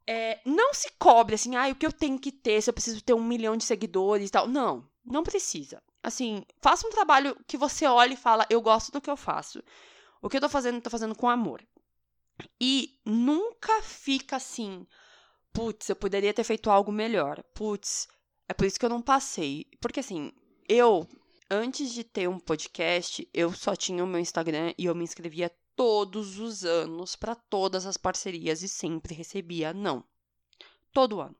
É, 0.07 0.41
não 0.45 0.75
se 0.75 0.91
cobre 0.99 1.35
assim, 1.35 1.57
ah, 1.57 1.69
o 1.69 1.75
que 1.75 1.87
eu 1.87 1.93
tenho 1.93 2.19
que 2.19 2.31
ter 2.31 2.61
se 2.61 2.69
eu 2.69 2.75
preciso 2.75 3.03
ter 3.03 3.15
um 3.15 3.25
milhão 3.25 3.57
de 3.57 3.65
seguidores 3.65 4.29
e 4.29 4.33
tal. 4.33 4.47
Não, 4.47 4.89
não 5.05 5.23
precisa. 5.23 5.83
Assim, 6.03 6.45
faça 6.61 6.87
um 6.87 6.91
trabalho 6.91 7.37
que 7.47 7.57
você 7.57 7.87
olhe 7.87 8.15
e 8.15 8.19
fala, 8.19 8.47
eu 8.51 8.61
gosto 8.61 8.93
do 8.93 9.01
que 9.01 9.11
eu 9.11 9.17
faço. 9.17 9.63
O 10.21 10.29
que 10.29 10.37
eu 10.37 10.41
tô 10.41 10.49
fazendo, 10.49 10.77
eu 10.77 10.83
tô 10.83 10.91
fazendo 10.91 11.15
com 11.15 11.29
amor. 11.29 11.67
E 12.61 12.99
nunca 13.05 13.81
fica 13.83 14.37
assim, 14.37 14.87
putz, 15.53 15.89
eu 15.89 15.97
poderia 15.97 16.35
ter 16.35 16.45
feito 16.45 16.71
algo 16.71 16.93
melhor. 16.93 17.43
Putz, 17.55 18.09
é 18.49 18.53
por 18.53 18.67
isso 18.67 18.79
que 18.79 18.85
eu 18.85 18.91
não 18.91 19.01
passei. 19.01 19.67
Porque 19.81 20.01
assim, 20.01 20.33
eu, 20.69 21.09
antes 21.51 21.93
de 21.93 22.05
ter 22.05 22.29
um 22.29 22.39
podcast, 22.39 23.27
eu 23.33 23.53
só 23.53 23.75
tinha 23.75 24.05
o 24.05 24.07
meu 24.07 24.21
Instagram 24.21 24.75
e 24.77 24.87
eu 24.87 24.95
me 24.95 25.05
inscrevia 25.05 25.51
todos 25.77 26.39
os 26.39 26.65
anos 26.65 27.17
para 27.17 27.35
todas 27.35 27.87
as 27.87 27.97
parcerias 27.97 28.63
e 28.63 28.69
sempre 28.69 29.15
recebia 29.15 29.73
não. 29.73 30.05
Todo 30.93 31.21
ano. 31.21 31.37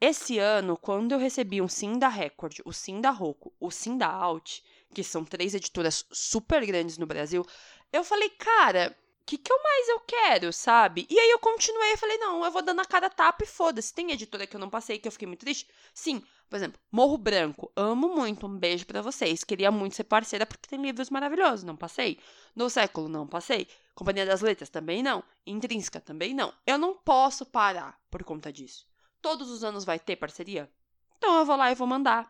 Esse 0.00 0.38
ano, 0.38 0.76
quando 0.76 1.12
eu 1.12 1.18
recebi 1.18 1.60
um 1.60 1.68
sim 1.68 1.98
da 1.98 2.08
Record, 2.08 2.60
o 2.64 2.72
sim 2.72 3.00
da 3.00 3.10
Roku, 3.10 3.52
o 3.58 3.70
sim 3.70 3.98
da 3.98 4.08
Alt, 4.08 4.60
que 4.94 5.02
são 5.02 5.24
três 5.24 5.54
editoras 5.54 6.04
super 6.12 6.64
grandes 6.64 6.98
no 6.98 7.06
Brasil, 7.06 7.44
eu 7.92 8.04
falei, 8.04 8.30
cara, 8.30 8.96
que, 9.28 9.36
que 9.36 9.52
eu 9.52 9.62
mais 9.62 9.88
eu 9.90 10.00
quero, 10.00 10.50
sabe? 10.54 11.06
E 11.10 11.18
aí 11.20 11.28
eu 11.28 11.38
continuei, 11.38 11.92
eu 11.92 11.98
falei, 11.98 12.16
não, 12.16 12.42
eu 12.42 12.50
vou 12.50 12.62
dando 12.62 12.80
a 12.80 12.84
cara 12.86 13.10
tapa 13.10 13.44
e 13.44 13.46
foda-se. 13.46 13.92
Tem 13.92 14.10
editora 14.10 14.46
que 14.46 14.56
eu 14.56 14.60
não 14.60 14.70
passei, 14.70 14.98
que 14.98 15.06
eu 15.06 15.12
fiquei 15.12 15.28
muito 15.28 15.40
triste? 15.40 15.68
Sim. 15.92 16.22
Por 16.48 16.56
exemplo, 16.56 16.80
Morro 16.90 17.18
Branco. 17.18 17.70
Amo 17.76 18.08
muito. 18.08 18.46
Um 18.46 18.56
beijo 18.58 18.86
para 18.86 19.02
vocês. 19.02 19.44
Queria 19.44 19.70
muito 19.70 19.96
ser 19.96 20.04
parceira 20.04 20.46
porque 20.46 20.66
tem 20.66 20.80
livros 20.80 21.10
maravilhosos. 21.10 21.62
Não 21.62 21.76
passei. 21.76 22.18
No 22.56 22.70
século, 22.70 23.06
não 23.06 23.26
passei. 23.26 23.68
Companhia 23.94 24.24
das 24.24 24.40
Letras, 24.40 24.70
também 24.70 25.02
não. 25.02 25.22
Intrínseca, 25.46 26.00
também 26.00 26.32
não. 26.32 26.50
Eu 26.66 26.78
não 26.78 26.94
posso 26.94 27.44
parar 27.44 28.00
por 28.10 28.24
conta 28.24 28.50
disso. 28.50 28.86
Todos 29.20 29.50
os 29.50 29.62
anos 29.62 29.84
vai 29.84 29.98
ter 29.98 30.16
parceria? 30.16 30.70
Então 31.18 31.36
eu 31.38 31.44
vou 31.44 31.56
lá 31.56 31.70
e 31.70 31.74
vou 31.74 31.86
mandar. 31.86 32.26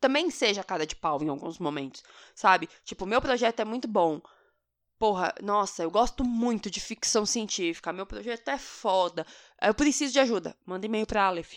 também 0.00 0.30
seja 0.30 0.64
cara 0.64 0.86
de 0.86 0.96
pau 0.96 1.22
em 1.22 1.28
alguns 1.28 1.58
momentos, 1.58 2.02
sabe? 2.34 2.68
Tipo, 2.84 3.06
meu 3.06 3.20
projeto 3.22 3.60
é 3.60 3.64
muito 3.64 3.86
bom. 3.88 4.20
Porra, 5.00 5.34
nossa, 5.42 5.82
eu 5.82 5.90
gosto 5.90 6.22
muito 6.22 6.70
de 6.70 6.78
ficção 6.78 7.24
científica. 7.24 7.90
Meu 7.90 8.04
projeto 8.04 8.48
é 8.48 8.58
foda. 8.58 9.26
Eu 9.58 9.72
preciso 9.72 10.12
de 10.12 10.20
ajuda. 10.20 10.54
Manda 10.66 10.84
e-mail 10.84 11.06
pra 11.06 11.24
Aleph. 11.24 11.54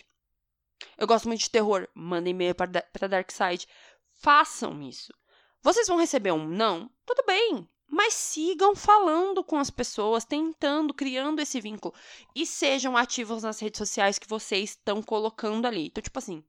Eu 0.96 1.06
gosto 1.06 1.28
muito 1.28 1.42
de 1.42 1.50
terror. 1.50 1.86
Manda 1.94 2.26
e-mail 2.26 2.54
pra 2.54 3.06
Darkside. 3.06 3.68
Façam 4.14 4.80
isso. 4.80 5.12
Vocês 5.60 5.86
vão 5.86 5.98
receber 5.98 6.32
um 6.32 6.48
não? 6.48 6.90
Tudo 7.04 7.22
bem. 7.26 7.68
Mas 7.86 8.14
sigam 8.14 8.74
falando 8.74 9.44
com 9.44 9.58
as 9.58 9.68
pessoas, 9.68 10.24
tentando, 10.24 10.94
criando 10.94 11.40
esse 11.40 11.60
vínculo. 11.60 11.94
E 12.34 12.46
sejam 12.46 12.96
ativos 12.96 13.42
nas 13.42 13.60
redes 13.60 13.76
sociais 13.76 14.18
que 14.18 14.26
vocês 14.26 14.70
estão 14.70 15.02
colocando 15.02 15.66
ali. 15.66 15.88
Então, 15.88 16.02
tipo 16.02 16.18
assim, 16.18 16.42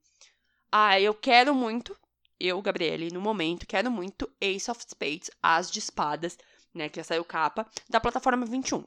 ah, 0.72 0.98
eu 0.98 1.12
quero 1.12 1.54
muito, 1.54 1.94
eu, 2.40 2.62
Gabriele, 2.62 3.12
no 3.12 3.20
momento, 3.20 3.66
quero 3.66 3.90
muito 3.90 4.26
Ace 4.40 4.70
of 4.70 4.82
Spades, 4.82 5.30
As 5.42 5.70
de 5.70 5.78
Espadas, 5.78 6.38
né, 6.76 6.88
que 6.88 7.00
já 7.00 7.04
saiu 7.04 7.24
capa, 7.24 7.66
da 7.88 8.00
plataforma 8.00 8.44
21. 8.46 8.84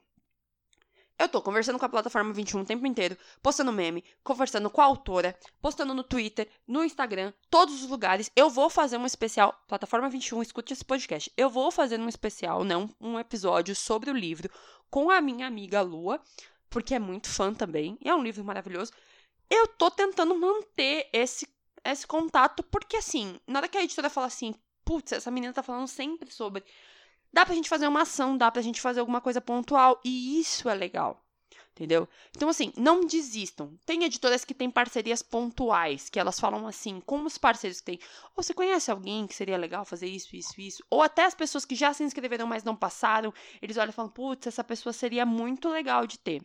Eu 1.18 1.28
tô 1.28 1.42
conversando 1.42 1.78
com 1.78 1.86
a 1.86 1.90
plataforma 1.90 2.32
21 2.32 2.62
o 2.62 2.66
tempo 2.66 2.88
inteiro, 2.88 3.18
postando 3.44 3.74
meme, 3.74 4.06
conversando 4.24 4.70
com 4.70 4.80
a 4.80 4.86
autora, 4.86 5.38
postando 5.62 5.94
no 5.94 6.02
Twitter, 6.02 6.50
no 6.66 6.82
Instagram, 6.82 7.34
todos 7.50 7.84
os 7.84 7.90
lugares. 7.90 8.32
Eu 8.38 8.50
vou 8.50 8.70
fazer 8.70 8.96
um 8.96 9.06
especial, 9.06 9.54
plataforma 9.68 10.10
21, 10.10 10.42
escute 10.42 10.72
esse 10.72 10.86
podcast. 10.86 11.30
Eu 11.36 11.50
vou 11.50 11.72
fazer 11.72 12.00
um 12.00 12.08
especial, 12.08 12.64
não 12.64 12.90
um 13.02 13.20
episódio 13.20 13.76
sobre 13.76 14.10
o 14.10 14.16
livro 14.16 14.50
com 14.90 15.12
a 15.12 15.20
minha 15.20 15.46
amiga 15.46 15.82
Lua, 15.82 16.22
porque 16.70 16.96
é 16.96 17.00
muito 17.00 17.28
fã 17.28 17.54
também, 17.54 17.98
e 18.00 18.08
é 18.08 18.16
um 18.16 18.24
livro 18.24 18.44
maravilhoso. 18.46 18.94
Eu 19.50 19.68
tô 19.68 19.92
tentando 19.92 20.34
manter 20.36 21.10
esse 21.12 21.46
esse 21.84 22.06
contato, 22.06 22.64
porque 22.64 22.98
assim, 22.98 23.40
na 23.48 23.60
hora 23.60 23.68
que 23.68 23.78
a 23.78 23.84
editora 23.84 24.10
fala 24.10 24.28
assim, 24.28 24.54
putz, 24.84 25.12
essa 25.12 25.32
menina 25.32 25.54
tá 25.54 25.64
falando 25.64 25.88
sempre 25.88 26.32
sobre. 26.32 26.64
Dá 27.32 27.46
pra 27.46 27.56
gente 27.56 27.70
fazer 27.70 27.88
uma 27.88 28.02
ação, 28.02 28.38
dá 28.38 28.50
pra 28.52 28.62
gente 28.62 28.82
fazer 28.82 29.00
alguma 29.00 29.22
coisa 29.22 29.40
pontual, 29.40 30.00
e 30.04 30.40
isso 30.40 30.68
é 30.68 30.74
legal. 30.74 31.24
Entendeu? 31.72 32.10
Então, 32.36 32.50
assim, 32.50 32.74
não 32.76 33.06
desistam. 33.06 33.78
Tem 33.86 34.04
editoras 34.04 34.44
que 34.44 34.54
têm 34.54 34.70
parcerias 34.70 35.22
pontuais, 35.22 36.10
que 36.10 36.20
elas 36.20 36.38
falam 36.38 36.68
assim, 36.68 37.00
como 37.00 37.26
os 37.26 37.38
parceiros 37.38 37.80
que 37.80 37.86
têm. 37.86 38.00
Ou 38.36 38.44
você 38.44 38.54
conhece 38.54 38.92
alguém 38.92 39.26
que 39.26 39.34
seria 39.34 39.58
legal 39.58 39.86
fazer 39.86 40.08
isso, 40.08 40.36
isso, 40.36 40.60
isso? 40.60 40.84
Ou 40.90 41.02
até 41.02 41.24
as 41.24 41.34
pessoas 41.34 41.64
que 41.64 41.76
já 41.76 41.94
se 41.94 42.04
inscreveram, 42.04 42.46
mas 42.46 42.66
não 42.66 42.76
passaram, 42.76 43.34
eles 43.62 43.78
olham 43.78 43.92
e 43.92 43.94
falam, 43.94 44.12
putz, 44.12 44.48
essa 44.48 44.64
pessoa 44.64 44.92
seria 44.92 45.26
muito 45.26 45.70
legal 45.70 46.06
de 46.06 46.20
ter. 46.20 46.44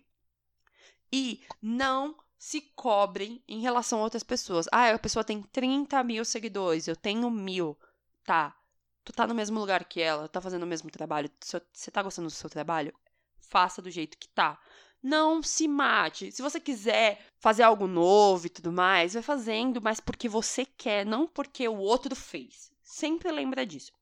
E 1.13 1.43
não 1.61 2.15
se 2.39 2.61
cobrem 2.77 3.43
em 3.49 3.61
relação 3.61 3.99
a 3.99 4.03
outras 4.05 4.23
pessoas. 4.23 4.69
Ah, 4.71 4.91
a 4.91 4.99
pessoa 4.99 5.25
tem 5.25 5.43
30 5.43 6.05
mil 6.05 6.25
seguidores, 6.25 6.87
eu 6.87 6.95
tenho 6.95 7.29
mil. 7.29 7.77
Tá. 8.23 8.55
Tu 9.05 9.13
tá 9.13 9.27
no 9.27 9.35
mesmo 9.35 9.61
lugar 9.61 9.85
que 9.85 10.01
ela, 10.01 10.29
tá 10.29 10.41
fazendo 10.41 10.63
o 10.63 10.67
mesmo 10.67 10.91
trabalho. 10.91 11.31
Você 11.41 11.91
tá 11.91 12.03
gostando 12.03 12.29
do 12.29 12.33
seu 12.33 12.49
trabalho? 12.49 12.93
Faça 13.39 13.83
do 13.83 13.91
jeito 13.91 14.17
que 14.19 14.29
tá. 14.29 14.59
Não 15.03 15.43
se 15.43 15.69
mate. 15.69 16.33
Se 16.33 16.41
você 16.41 16.59
quiser 16.59 17.21
fazer 17.39 17.63
algo 17.63 17.87
novo 17.87 18.47
e 18.47 18.51
tudo 18.51 18.73
mais, 18.73 19.13
vai 19.13 19.23
fazendo, 19.23 19.81
mas 19.83 20.01
porque 20.01 20.29
você 20.29 20.65
quer, 20.65 21.05
não 21.05 21.27
porque 21.27 21.69
o 21.69 21.77
outro 21.77 22.17
fez. 22.17 22.73
Sempre 22.83 23.31
lembra 23.31 23.67
disso. 23.67 23.93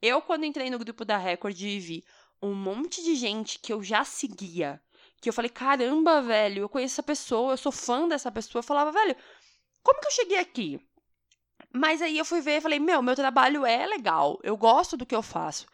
Eu, 0.00 0.20
quando 0.20 0.44
entrei 0.44 0.68
no 0.68 0.78
grupo 0.78 1.04
da 1.04 1.16
Record 1.16 1.58
e 1.58 1.80
vi 1.80 2.04
um 2.42 2.54
monte 2.54 3.02
de 3.02 3.14
gente 3.14 3.58
que 3.58 3.72
eu 3.72 3.82
já 3.82 4.04
seguia 4.04 4.82
que 5.22 5.28
eu 5.28 5.32
falei, 5.32 5.48
caramba, 5.48 6.20
velho, 6.20 6.62
eu 6.62 6.68
conheço 6.68 6.94
essa 6.94 7.02
pessoa, 7.02 7.52
eu 7.52 7.56
sou 7.56 7.70
fã 7.70 8.08
dessa 8.08 8.30
pessoa. 8.30 8.58
Eu 8.58 8.64
falava, 8.64 8.90
velho, 8.90 9.16
como 9.80 10.00
que 10.00 10.08
eu 10.08 10.10
cheguei 10.10 10.38
aqui? 10.38 10.80
Mas 11.72 12.02
aí 12.02 12.18
eu 12.18 12.24
fui 12.24 12.40
ver 12.40 12.58
e 12.58 12.60
falei, 12.60 12.78
meu, 12.78 13.02
meu 13.02 13.14
trabalho 13.14 13.64
é 13.64 13.86
legal, 13.86 14.38
eu 14.42 14.56
gosto 14.56 14.96
do 14.96 15.06
que 15.06 15.14
eu 15.14 15.22
faço. 15.22 15.66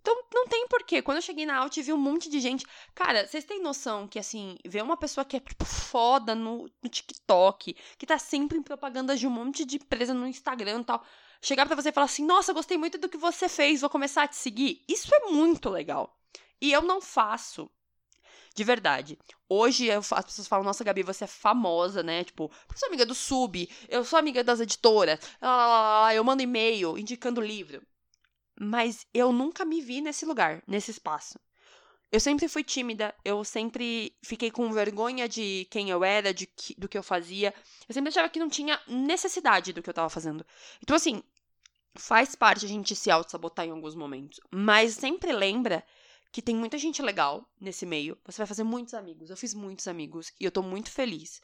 Então, 0.00 0.24
não 0.32 0.46
tem 0.46 0.66
porquê. 0.66 1.02
Quando 1.02 1.18
eu 1.18 1.22
cheguei 1.22 1.44
na 1.44 1.58
Alt, 1.58 1.76
vi 1.76 1.92
um 1.92 1.98
monte 1.98 2.30
de 2.30 2.40
gente. 2.40 2.64
Cara, 2.94 3.26
vocês 3.26 3.44
têm 3.44 3.62
noção 3.62 4.08
que, 4.08 4.18
assim, 4.18 4.56
ver 4.64 4.82
uma 4.82 4.96
pessoa 4.96 5.24
que 5.24 5.36
é, 5.36 5.40
tipo, 5.40 5.64
foda 5.64 6.34
no, 6.34 6.70
no 6.82 6.88
TikTok, 6.88 7.76
que 7.98 8.06
tá 8.06 8.18
sempre 8.18 8.56
em 8.58 8.62
propagandas 8.62 9.20
de 9.20 9.26
um 9.26 9.30
monte 9.30 9.64
de 9.64 9.76
empresa 9.76 10.14
no 10.14 10.26
Instagram 10.26 10.80
e 10.80 10.84
tal, 10.84 11.04
chegar 11.42 11.66
para 11.66 11.76
você 11.76 11.90
e 11.90 11.92
falar 11.92 12.06
assim: 12.06 12.24
nossa, 12.24 12.52
gostei 12.52 12.78
muito 12.78 12.96
do 12.98 13.08
que 13.08 13.18
você 13.18 13.48
fez, 13.48 13.82
vou 13.82 13.90
começar 13.90 14.22
a 14.22 14.28
te 14.28 14.36
seguir. 14.36 14.82
Isso 14.88 15.14
é 15.14 15.30
muito 15.30 15.68
legal. 15.68 16.16
E 16.60 16.72
eu 16.72 16.82
não 16.82 17.00
faço. 17.00 17.70
De 18.54 18.64
verdade. 18.64 19.18
Hoje 19.48 19.86
eu, 19.86 20.00
as 20.00 20.24
pessoas 20.24 20.48
falam, 20.48 20.64
nossa, 20.64 20.84
Gabi, 20.84 21.02
você 21.02 21.24
é 21.24 21.26
famosa, 21.26 22.02
né? 22.02 22.24
Tipo, 22.24 22.50
eu 22.68 22.76
sou 22.76 22.88
amiga 22.88 23.06
do 23.06 23.14
Sub, 23.14 23.68
eu 23.88 24.04
sou 24.04 24.18
amiga 24.18 24.42
das 24.42 24.60
editoras, 24.60 25.20
eu 26.14 26.24
mando 26.24 26.42
e-mail 26.42 26.98
indicando 26.98 27.40
livro. 27.40 27.80
Mas 28.58 29.06
eu 29.14 29.32
nunca 29.32 29.64
me 29.64 29.80
vi 29.80 30.00
nesse 30.00 30.26
lugar, 30.26 30.62
nesse 30.66 30.90
espaço. 30.90 31.38
Eu 32.12 32.18
sempre 32.18 32.48
fui 32.48 32.64
tímida, 32.64 33.14
eu 33.24 33.44
sempre 33.44 34.12
fiquei 34.22 34.50
com 34.50 34.72
vergonha 34.72 35.28
de 35.28 35.66
quem 35.70 35.90
eu 35.90 36.02
era, 36.02 36.34
de 36.34 36.44
que, 36.44 36.74
do 36.76 36.88
que 36.88 36.98
eu 36.98 37.04
fazia. 37.04 37.54
Eu 37.88 37.94
sempre 37.94 38.08
achava 38.08 38.28
que 38.28 38.40
não 38.40 38.48
tinha 38.48 38.80
necessidade 38.88 39.72
do 39.72 39.80
que 39.80 39.88
eu 39.88 39.94
tava 39.94 40.10
fazendo. 40.10 40.44
Então, 40.82 40.96
assim, 40.96 41.22
faz 41.94 42.34
parte 42.34 42.66
a 42.66 42.68
gente 42.68 42.96
se 42.96 43.12
auto-sabotar 43.12 43.64
em 43.64 43.70
alguns 43.70 43.94
momentos. 43.94 44.40
Mas 44.50 44.94
sempre 44.94 45.32
lembra 45.32 45.84
que 46.32 46.42
tem 46.42 46.54
muita 46.54 46.78
gente 46.78 47.02
legal 47.02 47.48
nesse 47.60 47.84
meio. 47.84 48.16
Você 48.24 48.38
vai 48.38 48.46
fazer 48.46 48.64
muitos 48.64 48.94
amigos. 48.94 49.30
Eu 49.30 49.36
fiz 49.36 49.54
muitos 49.54 49.88
amigos 49.88 50.32
e 50.38 50.44
eu 50.44 50.50
tô 50.50 50.62
muito 50.62 50.90
feliz. 50.90 51.40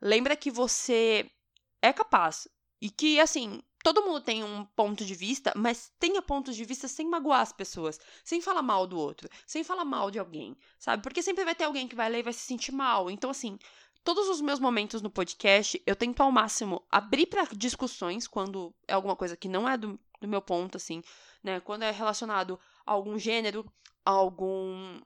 Lembra 0.00 0.36
que 0.36 0.50
você 0.50 1.30
é 1.80 1.92
capaz 1.92 2.48
e 2.80 2.90
que, 2.90 3.20
assim, 3.20 3.62
todo 3.82 4.02
mundo 4.02 4.20
tem 4.20 4.42
um 4.42 4.64
ponto 4.64 5.04
de 5.04 5.14
vista, 5.14 5.52
mas 5.56 5.92
tenha 5.98 6.20
pontos 6.20 6.56
de 6.56 6.64
vista 6.64 6.88
sem 6.88 7.08
magoar 7.08 7.40
as 7.40 7.52
pessoas, 7.52 7.98
sem 8.24 8.40
falar 8.40 8.62
mal 8.62 8.86
do 8.86 8.98
outro, 8.98 9.28
sem 9.46 9.62
falar 9.62 9.84
mal 9.84 10.10
de 10.10 10.18
alguém, 10.18 10.56
sabe? 10.78 11.02
Porque 11.02 11.22
sempre 11.22 11.44
vai 11.44 11.54
ter 11.54 11.64
alguém 11.64 11.86
que 11.86 11.94
vai 11.94 12.08
ler 12.08 12.18
e 12.18 12.22
vai 12.24 12.32
se 12.32 12.40
sentir 12.40 12.72
mal. 12.72 13.10
Então, 13.10 13.30
assim, 13.30 13.58
todos 14.02 14.28
os 14.28 14.40
meus 14.40 14.58
momentos 14.58 15.00
no 15.00 15.10
podcast, 15.10 15.80
eu 15.86 15.96
tento 15.96 16.20
ao 16.20 16.32
máximo 16.32 16.84
abrir 16.90 17.26
para 17.26 17.44
discussões 17.52 18.26
quando 18.26 18.74
é 18.86 18.92
alguma 18.92 19.16
coisa 19.16 19.36
que 19.36 19.48
não 19.48 19.68
é 19.68 19.76
do, 19.76 19.98
do 20.20 20.28
meu 20.28 20.42
ponto, 20.42 20.76
assim, 20.76 21.02
né? 21.42 21.60
Quando 21.60 21.84
é 21.84 21.90
relacionado 21.90 22.58
algum 22.86 23.18
gênero, 23.18 23.70
algum 24.04 25.00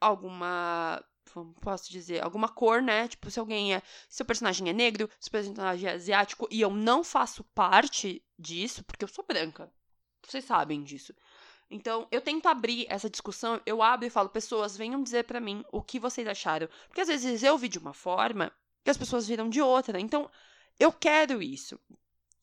alguma 0.00 1.02
posso 1.60 1.90
dizer, 1.90 2.22
alguma 2.22 2.48
cor, 2.48 2.82
né? 2.82 3.08
Tipo, 3.08 3.30
se 3.30 3.40
alguém 3.40 3.74
é. 3.74 3.82
Se 4.08 4.22
o 4.22 4.24
personagem 4.24 4.68
é 4.68 4.72
negro, 4.72 5.08
se 5.18 5.28
o 5.28 5.32
personagem 5.32 5.88
é 5.88 5.92
asiático, 5.92 6.46
e 6.50 6.60
eu 6.60 6.70
não 6.70 7.02
faço 7.02 7.44
parte 7.54 8.22
disso, 8.38 8.84
porque 8.84 9.04
eu 9.04 9.08
sou 9.08 9.24
branca. 9.26 9.72
Vocês 10.26 10.44
sabem 10.44 10.82
disso. 10.82 11.14
Então, 11.70 12.06
eu 12.10 12.20
tento 12.20 12.46
abrir 12.46 12.86
essa 12.88 13.08
discussão, 13.08 13.60
eu 13.64 13.82
abro 13.82 14.06
e 14.06 14.10
falo, 14.10 14.28
pessoas, 14.28 14.76
venham 14.76 15.02
dizer 15.02 15.24
para 15.24 15.40
mim 15.40 15.64
o 15.72 15.82
que 15.82 15.98
vocês 15.98 16.28
acharam. 16.28 16.68
Porque 16.86 17.00
às 17.00 17.08
vezes 17.08 17.42
eu 17.42 17.56
vi 17.56 17.68
de 17.68 17.78
uma 17.78 17.94
forma 17.94 18.52
que 18.84 18.90
as 18.90 18.98
pessoas 18.98 19.26
viram 19.26 19.48
de 19.48 19.62
outra. 19.62 19.98
Então, 19.98 20.30
eu 20.78 20.92
quero 20.92 21.42
isso. 21.42 21.80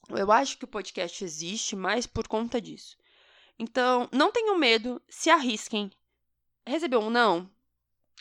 Eu 0.10 0.32
acho 0.32 0.58
que 0.58 0.66
o 0.66 0.68
podcast 0.68 1.24
existe 1.24 1.76
mais 1.76 2.08
por 2.08 2.28
conta 2.28 2.60
disso. 2.60 2.98
Então, 3.60 4.08
não 4.14 4.32
tenham 4.32 4.58
medo, 4.58 5.02
se 5.10 5.30
arrisquem. 5.30 5.92
Recebeu 6.66 7.02
um 7.02 7.10
não? 7.10 7.52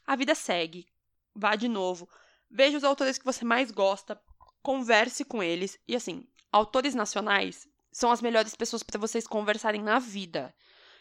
A 0.04 0.16
vida 0.16 0.34
segue. 0.34 0.88
Vá 1.32 1.54
de 1.54 1.68
novo. 1.68 2.08
Veja 2.50 2.76
os 2.76 2.82
autores 2.82 3.18
que 3.18 3.24
você 3.24 3.44
mais 3.44 3.70
gosta, 3.70 4.20
converse 4.60 5.24
com 5.24 5.40
eles. 5.40 5.78
E 5.86 5.94
assim, 5.94 6.26
autores 6.50 6.92
nacionais 6.92 7.68
são 7.92 8.10
as 8.10 8.20
melhores 8.20 8.56
pessoas 8.56 8.82
para 8.82 8.98
vocês 8.98 9.28
conversarem 9.28 9.82
na 9.82 10.00
vida. 10.00 10.52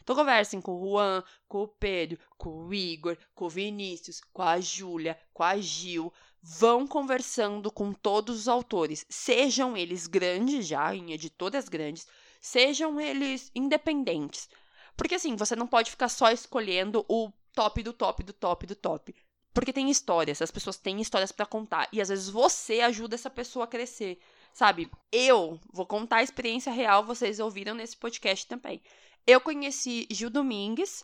Então 0.04 0.16
conversem 0.16 0.62
com 0.62 0.76
o 0.76 0.90
Juan, 0.92 1.24
com 1.48 1.64
o 1.64 1.68
Pedro, 1.68 2.20
com 2.38 2.66
o 2.66 2.74
Igor, 2.74 3.18
com 3.34 3.46
o 3.46 3.50
Vinícius, 3.50 4.22
com 4.32 4.42
a 4.42 4.60
Júlia, 4.60 5.20
com 5.34 5.44
a 5.44 5.58
Gil. 5.58 6.14
Vão 6.42 6.88
conversando 6.88 7.72
com 7.72 7.92
todos 7.92 8.42
os 8.42 8.48
autores, 8.48 9.06
sejam 9.10 9.76
eles 9.76 10.08
grandes 10.08 10.66
já, 10.66 10.96
em 10.96 11.12
editoras 11.12 11.68
grandes, 11.68 12.08
sejam 12.48 13.00
eles 13.00 13.52
independentes. 13.54 14.50
Porque 14.96 15.16
assim, 15.16 15.36
você 15.36 15.56
não 15.56 15.68
pode 15.68 15.92
ficar 15.92 16.10
só 16.10 16.32
escolhendo 16.32 17.06
o 17.08 17.32
top 17.54 17.84
do 17.84 17.94
top 17.94 18.24
do 18.24 18.34
top 18.34 18.66
do 18.66 18.76
top. 18.76 19.16
Porque 19.54 19.74
tem 19.74 19.90
histórias, 19.90 20.42
as 20.42 20.52
pessoas 20.52 20.78
têm 20.78 21.02
histórias 21.02 21.32
para 21.32 21.46
contar. 21.46 21.90
E 21.92 22.02
às 22.02 22.10
vezes 22.10 22.30
você 22.30 22.80
ajuda 22.82 23.16
essa 23.16 23.30
pessoa 23.30 23.66
a 23.66 23.68
crescer. 23.68 24.20
Sabe? 24.54 24.90
Eu 25.12 25.60
vou 25.72 25.86
contar 25.86 26.18
a 26.18 26.24
experiência 26.24 26.72
real, 26.72 27.04
vocês 27.04 27.40
ouviram 27.40 27.76
nesse 27.76 27.98
podcast 27.98 28.48
também. 28.48 28.82
Eu 29.26 29.42
conheci 29.42 30.08
Gil 30.10 30.30
Domingues 30.30 31.04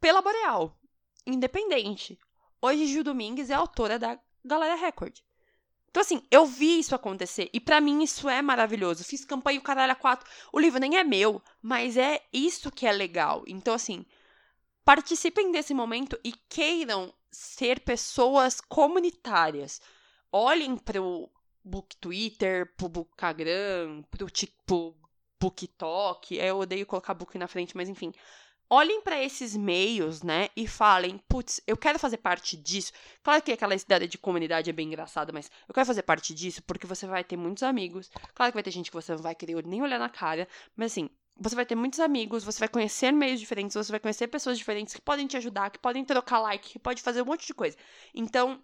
pela 0.00 0.22
Boreal, 0.22 0.76
independente. 1.26 2.18
Hoje, 2.60 2.86
Gil 2.86 3.04
Domingues 3.04 3.50
é 3.50 3.54
autora 3.54 3.98
da 3.98 4.18
Galera 4.44 4.74
Record. 4.74 5.18
Então, 5.90 6.00
assim, 6.02 6.22
eu 6.30 6.46
vi 6.46 6.78
isso 6.78 6.94
acontecer. 6.94 7.50
E 7.52 7.58
para 7.58 7.80
mim 7.80 8.02
isso 8.02 8.28
é 8.28 8.40
maravilhoso. 8.40 9.04
Fiz 9.04 9.24
campanha 9.24 9.58
o 9.58 9.62
caralho 9.62 9.92
a 9.92 9.96
quatro. 9.96 10.28
O 10.52 10.58
livro 10.58 10.78
nem 10.78 10.96
é 10.96 11.04
meu, 11.04 11.42
mas 11.60 11.96
é 11.96 12.22
isso 12.32 12.70
que 12.70 12.86
é 12.86 12.92
legal. 12.92 13.42
Então, 13.46 13.74
assim, 13.74 14.06
participem 14.84 15.50
desse 15.50 15.74
momento 15.74 16.18
e 16.22 16.32
queiram 16.48 17.12
ser 17.30 17.80
pessoas 17.80 18.60
comunitárias. 18.60 19.80
Olhem 20.32 20.76
pro 20.76 21.28
book 21.64 21.96
Twitter, 21.96 22.72
pro 22.76 22.88
Bookstagram, 22.88 24.04
pro, 24.10 24.26
pro 24.64 24.96
BookTok. 25.40 26.36
Eu 26.36 26.58
odeio 26.58 26.86
colocar 26.86 27.14
book 27.14 27.36
na 27.36 27.48
frente, 27.48 27.76
mas 27.76 27.88
enfim. 27.88 28.12
Olhem 28.72 29.00
para 29.02 29.20
esses 29.20 29.56
meios, 29.56 30.22
né, 30.22 30.48
e 30.56 30.64
falem, 30.64 31.18
putz, 31.28 31.60
eu 31.66 31.76
quero 31.76 31.98
fazer 31.98 32.18
parte 32.18 32.56
disso. 32.56 32.92
Claro 33.20 33.42
que 33.42 33.50
aquela 33.50 33.74
ideia 33.74 34.06
de 34.06 34.16
comunidade 34.16 34.70
é 34.70 34.72
bem 34.72 34.86
engraçada, 34.86 35.32
mas 35.32 35.50
eu 35.68 35.74
quero 35.74 35.86
fazer 35.86 36.02
parte 36.02 36.32
disso 36.32 36.62
porque 36.62 36.86
você 36.86 37.04
vai 37.04 37.24
ter 37.24 37.36
muitos 37.36 37.64
amigos. 37.64 38.08
Claro 38.32 38.52
que 38.52 38.56
vai 38.56 38.62
ter 38.62 38.70
gente 38.70 38.88
que 38.88 38.96
você 38.96 39.12
não 39.12 39.20
vai 39.20 39.34
querer 39.34 39.66
nem 39.66 39.82
olhar 39.82 39.98
na 39.98 40.08
cara, 40.08 40.46
mas 40.76 40.92
assim, 40.92 41.10
você 41.36 41.56
vai 41.56 41.66
ter 41.66 41.74
muitos 41.74 41.98
amigos, 41.98 42.44
você 42.44 42.60
vai 42.60 42.68
conhecer 42.68 43.10
meios 43.10 43.40
diferentes, 43.40 43.74
você 43.74 43.90
vai 43.90 43.98
conhecer 43.98 44.28
pessoas 44.28 44.56
diferentes 44.56 44.94
que 44.94 45.00
podem 45.00 45.26
te 45.26 45.36
ajudar, 45.36 45.70
que 45.70 45.78
podem 45.78 46.04
trocar 46.04 46.38
like, 46.38 46.70
que 46.70 46.78
podem 46.78 47.02
fazer 47.02 47.22
um 47.22 47.26
monte 47.26 47.46
de 47.46 47.54
coisa. 47.54 47.76
Então, 48.14 48.62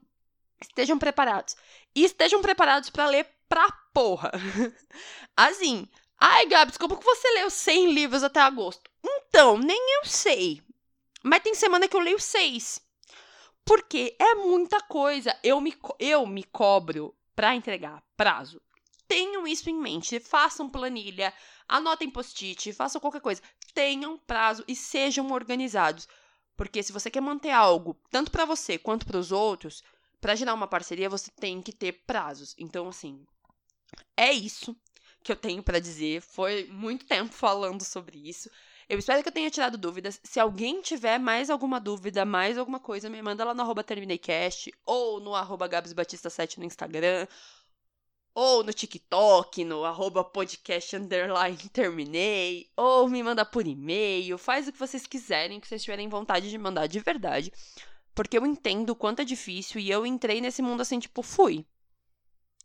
estejam 0.60 0.98
preparados. 0.98 1.56
E 1.94 2.04
estejam 2.04 2.40
preparados 2.42 2.90
para 2.90 3.06
ler 3.06 3.26
pra 3.48 3.70
porra. 3.92 4.30
assim, 5.36 5.88
ai, 6.18 6.46
Gabs, 6.46 6.76
como 6.76 6.96
que 6.96 7.04
você 7.04 7.28
leu 7.34 7.50
100 7.50 7.92
livros 7.92 8.22
até 8.22 8.40
agosto? 8.40 8.90
Então, 9.28 9.58
nem 9.58 9.96
eu 9.98 10.04
sei. 10.04 10.62
Mas 11.22 11.42
tem 11.42 11.54
semana 11.54 11.88
que 11.88 11.96
eu 11.96 12.00
leio 12.00 12.18
6. 12.18 12.80
Porque 13.64 14.16
é 14.18 14.34
muita 14.34 14.80
coisa. 14.80 15.36
Eu 15.42 15.60
me, 15.60 15.76
eu 15.98 16.26
me 16.26 16.44
cobro 16.44 17.14
pra 17.34 17.54
entregar 17.54 18.02
prazo. 18.16 18.60
Tenham 19.08 19.46
isso 19.46 19.68
em 19.68 19.74
mente. 19.74 20.20
Façam 20.20 20.68
planilha 20.68 21.32
Anotem 21.68 22.08
post-it, 22.08 22.72
façam 22.72 23.00
qualquer 23.00 23.20
coisa. 23.20 23.42
Tenham 23.74 24.16
prazo 24.18 24.64
e 24.68 24.76
sejam 24.76 25.30
organizados. 25.32 26.08
Porque 26.56 26.82
se 26.82 26.92
você 26.92 27.10
quer 27.10 27.20
manter 27.20 27.50
algo, 27.50 27.98
tanto 28.10 28.30
para 28.30 28.44
você 28.44 28.78
quanto 28.78 29.04
para 29.04 29.18
os 29.18 29.32
outros, 29.32 29.82
para 30.20 30.34
gerar 30.34 30.54
uma 30.54 30.68
parceria, 30.68 31.10
você 31.10 31.30
tem 31.30 31.60
que 31.60 31.72
ter 31.72 31.92
prazos. 32.06 32.54
Então, 32.56 32.88
assim, 32.88 33.26
é 34.16 34.32
isso 34.32 34.76
que 35.22 35.32
eu 35.32 35.36
tenho 35.36 35.62
para 35.62 35.80
dizer. 35.80 36.22
Foi 36.22 36.66
muito 36.68 37.04
tempo 37.04 37.32
falando 37.34 37.82
sobre 37.84 38.28
isso. 38.28 38.48
Eu 38.88 38.98
espero 38.98 39.22
que 39.22 39.28
eu 39.28 39.32
tenha 39.32 39.50
tirado 39.50 39.76
dúvidas. 39.76 40.20
Se 40.22 40.38
alguém 40.38 40.80
tiver 40.80 41.18
mais 41.18 41.50
alguma 41.50 41.80
dúvida, 41.80 42.24
mais 42.24 42.56
alguma 42.56 42.78
coisa, 42.78 43.10
me 43.10 43.20
manda 43.20 43.44
lá 43.44 43.52
no 43.52 43.62
arroba 43.62 43.82
terminei_cast 43.82 44.72
ou 44.84 45.18
no 45.20 45.34
arroba 45.34 45.68
gabsbatista7 45.68 46.58
no 46.58 46.64
Instagram 46.64 47.26
ou 48.36 48.62
no 48.62 48.70
TikTok, 48.70 49.64
no 49.64 49.82
arroba 49.82 50.22
podcast 50.22 50.94
underline 50.94 51.56
terminei, 51.72 52.70
ou 52.76 53.08
me 53.08 53.22
manda 53.22 53.46
por 53.46 53.66
e-mail, 53.66 54.36
faz 54.36 54.68
o 54.68 54.72
que 54.72 54.78
vocês 54.78 55.06
quiserem, 55.06 55.58
que 55.58 55.66
vocês 55.66 55.82
tiverem 55.82 56.06
vontade 56.06 56.50
de 56.50 56.58
mandar 56.58 56.86
de 56.86 57.00
verdade. 57.00 57.50
Porque 58.14 58.36
eu 58.36 58.44
entendo 58.44 58.90
o 58.90 58.94
quanto 58.94 59.20
é 59.20 59.24
difícil 59.24 59.80
e 59.80 59.90
eu 59.90 60.04
entrei 60.04 60.42
nesse 60.42 60.60
mundo 60.60 60.82
assim, 60.82 60.98
tipo, 60.98 61.22
fui. 61.22 61.64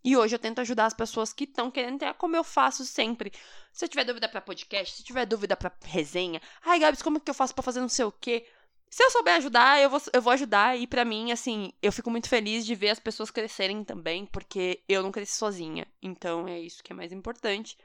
E 0.04 0.18
hoje 0.18 0.36
eu 0.36 0.40
tento 0.40 0.60
ajudar 0.60 0.86
as 0.86 0.94
pessoas 0.94 1.32
que 1.32 1.44
estão 1.44 1.70
querendo 1.70 2.00
ter, 2.00 2.14
como 2.16 2.36
eu 2.36 2.44
faço 2.44 2.86
sempre. 2.86 3.32
Se 3.72 3.86
eu 3.86 3.90
tiver 3.90 4.04
dúvida 4.04 4.28
para 4.28 4.42
podcast, 4.42 4.98
se 4.98 5.04
tiver 5.04 5.26
dúvida 5.26 5.56
para 5.56 5.72
resenha, 5.84 6.42
ai, 6.64 6.80
Gabs, 6.80 7.02
como 7.02 7.20
que 7.20 7.30
eu 7.30 7.36
faço 7.36 7.54
para 7.54 7.64
fazer 7.64 7.82
não 7.82 7.90
sei 7.90 8.06
o 8.06 8.12
quê? 8.12 8.46
Se 8.90 9.04
eu 9.04 9.10
souber 9.10 9.36
ajudar, 9.36 9.82
eu 9.82 9.90
vou, 9.90 10.02
eu 10.12 10.22
vou 10.22 10.34
ajudar. 10.34 10.78
E 10.78 10.86
para 10.86 11.06
mim, 11.06 11.32
assim, 11.32 11.72
eu 11.82 11.94
fico 11.94 12.12
muito 12.12 12.28
feliz 12.28 12.66
de 12.66 12.76
ver 12.76 12.90
as 12.90 13.00
pessoas 13.00 13.32
crescerem 13.32 13.84
também, 13.86 14.26
porque 14.26 14.84
eu 14.88 15.02
não 15.02 15.12
cresci 15.12 15.38
sozinha. 15.38 15.88
Então 16.02 16.46
é 16.48 16.60
isso 16.60 16.84
que 16.84 16.92
é 16.92 16.96
mais 16.96 17.14
importante. 17.14 17.78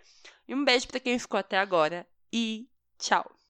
E 0.49 0.55
um 0.55 0.65
beijo 0.65 0.89
para 0.89 0.99
quem 0.99 1.19
ficou 1.19 1.39
até 1.39 1.59
agora. 1.59 2.05
E 2.33 2.69
tchau! 2.99 3.46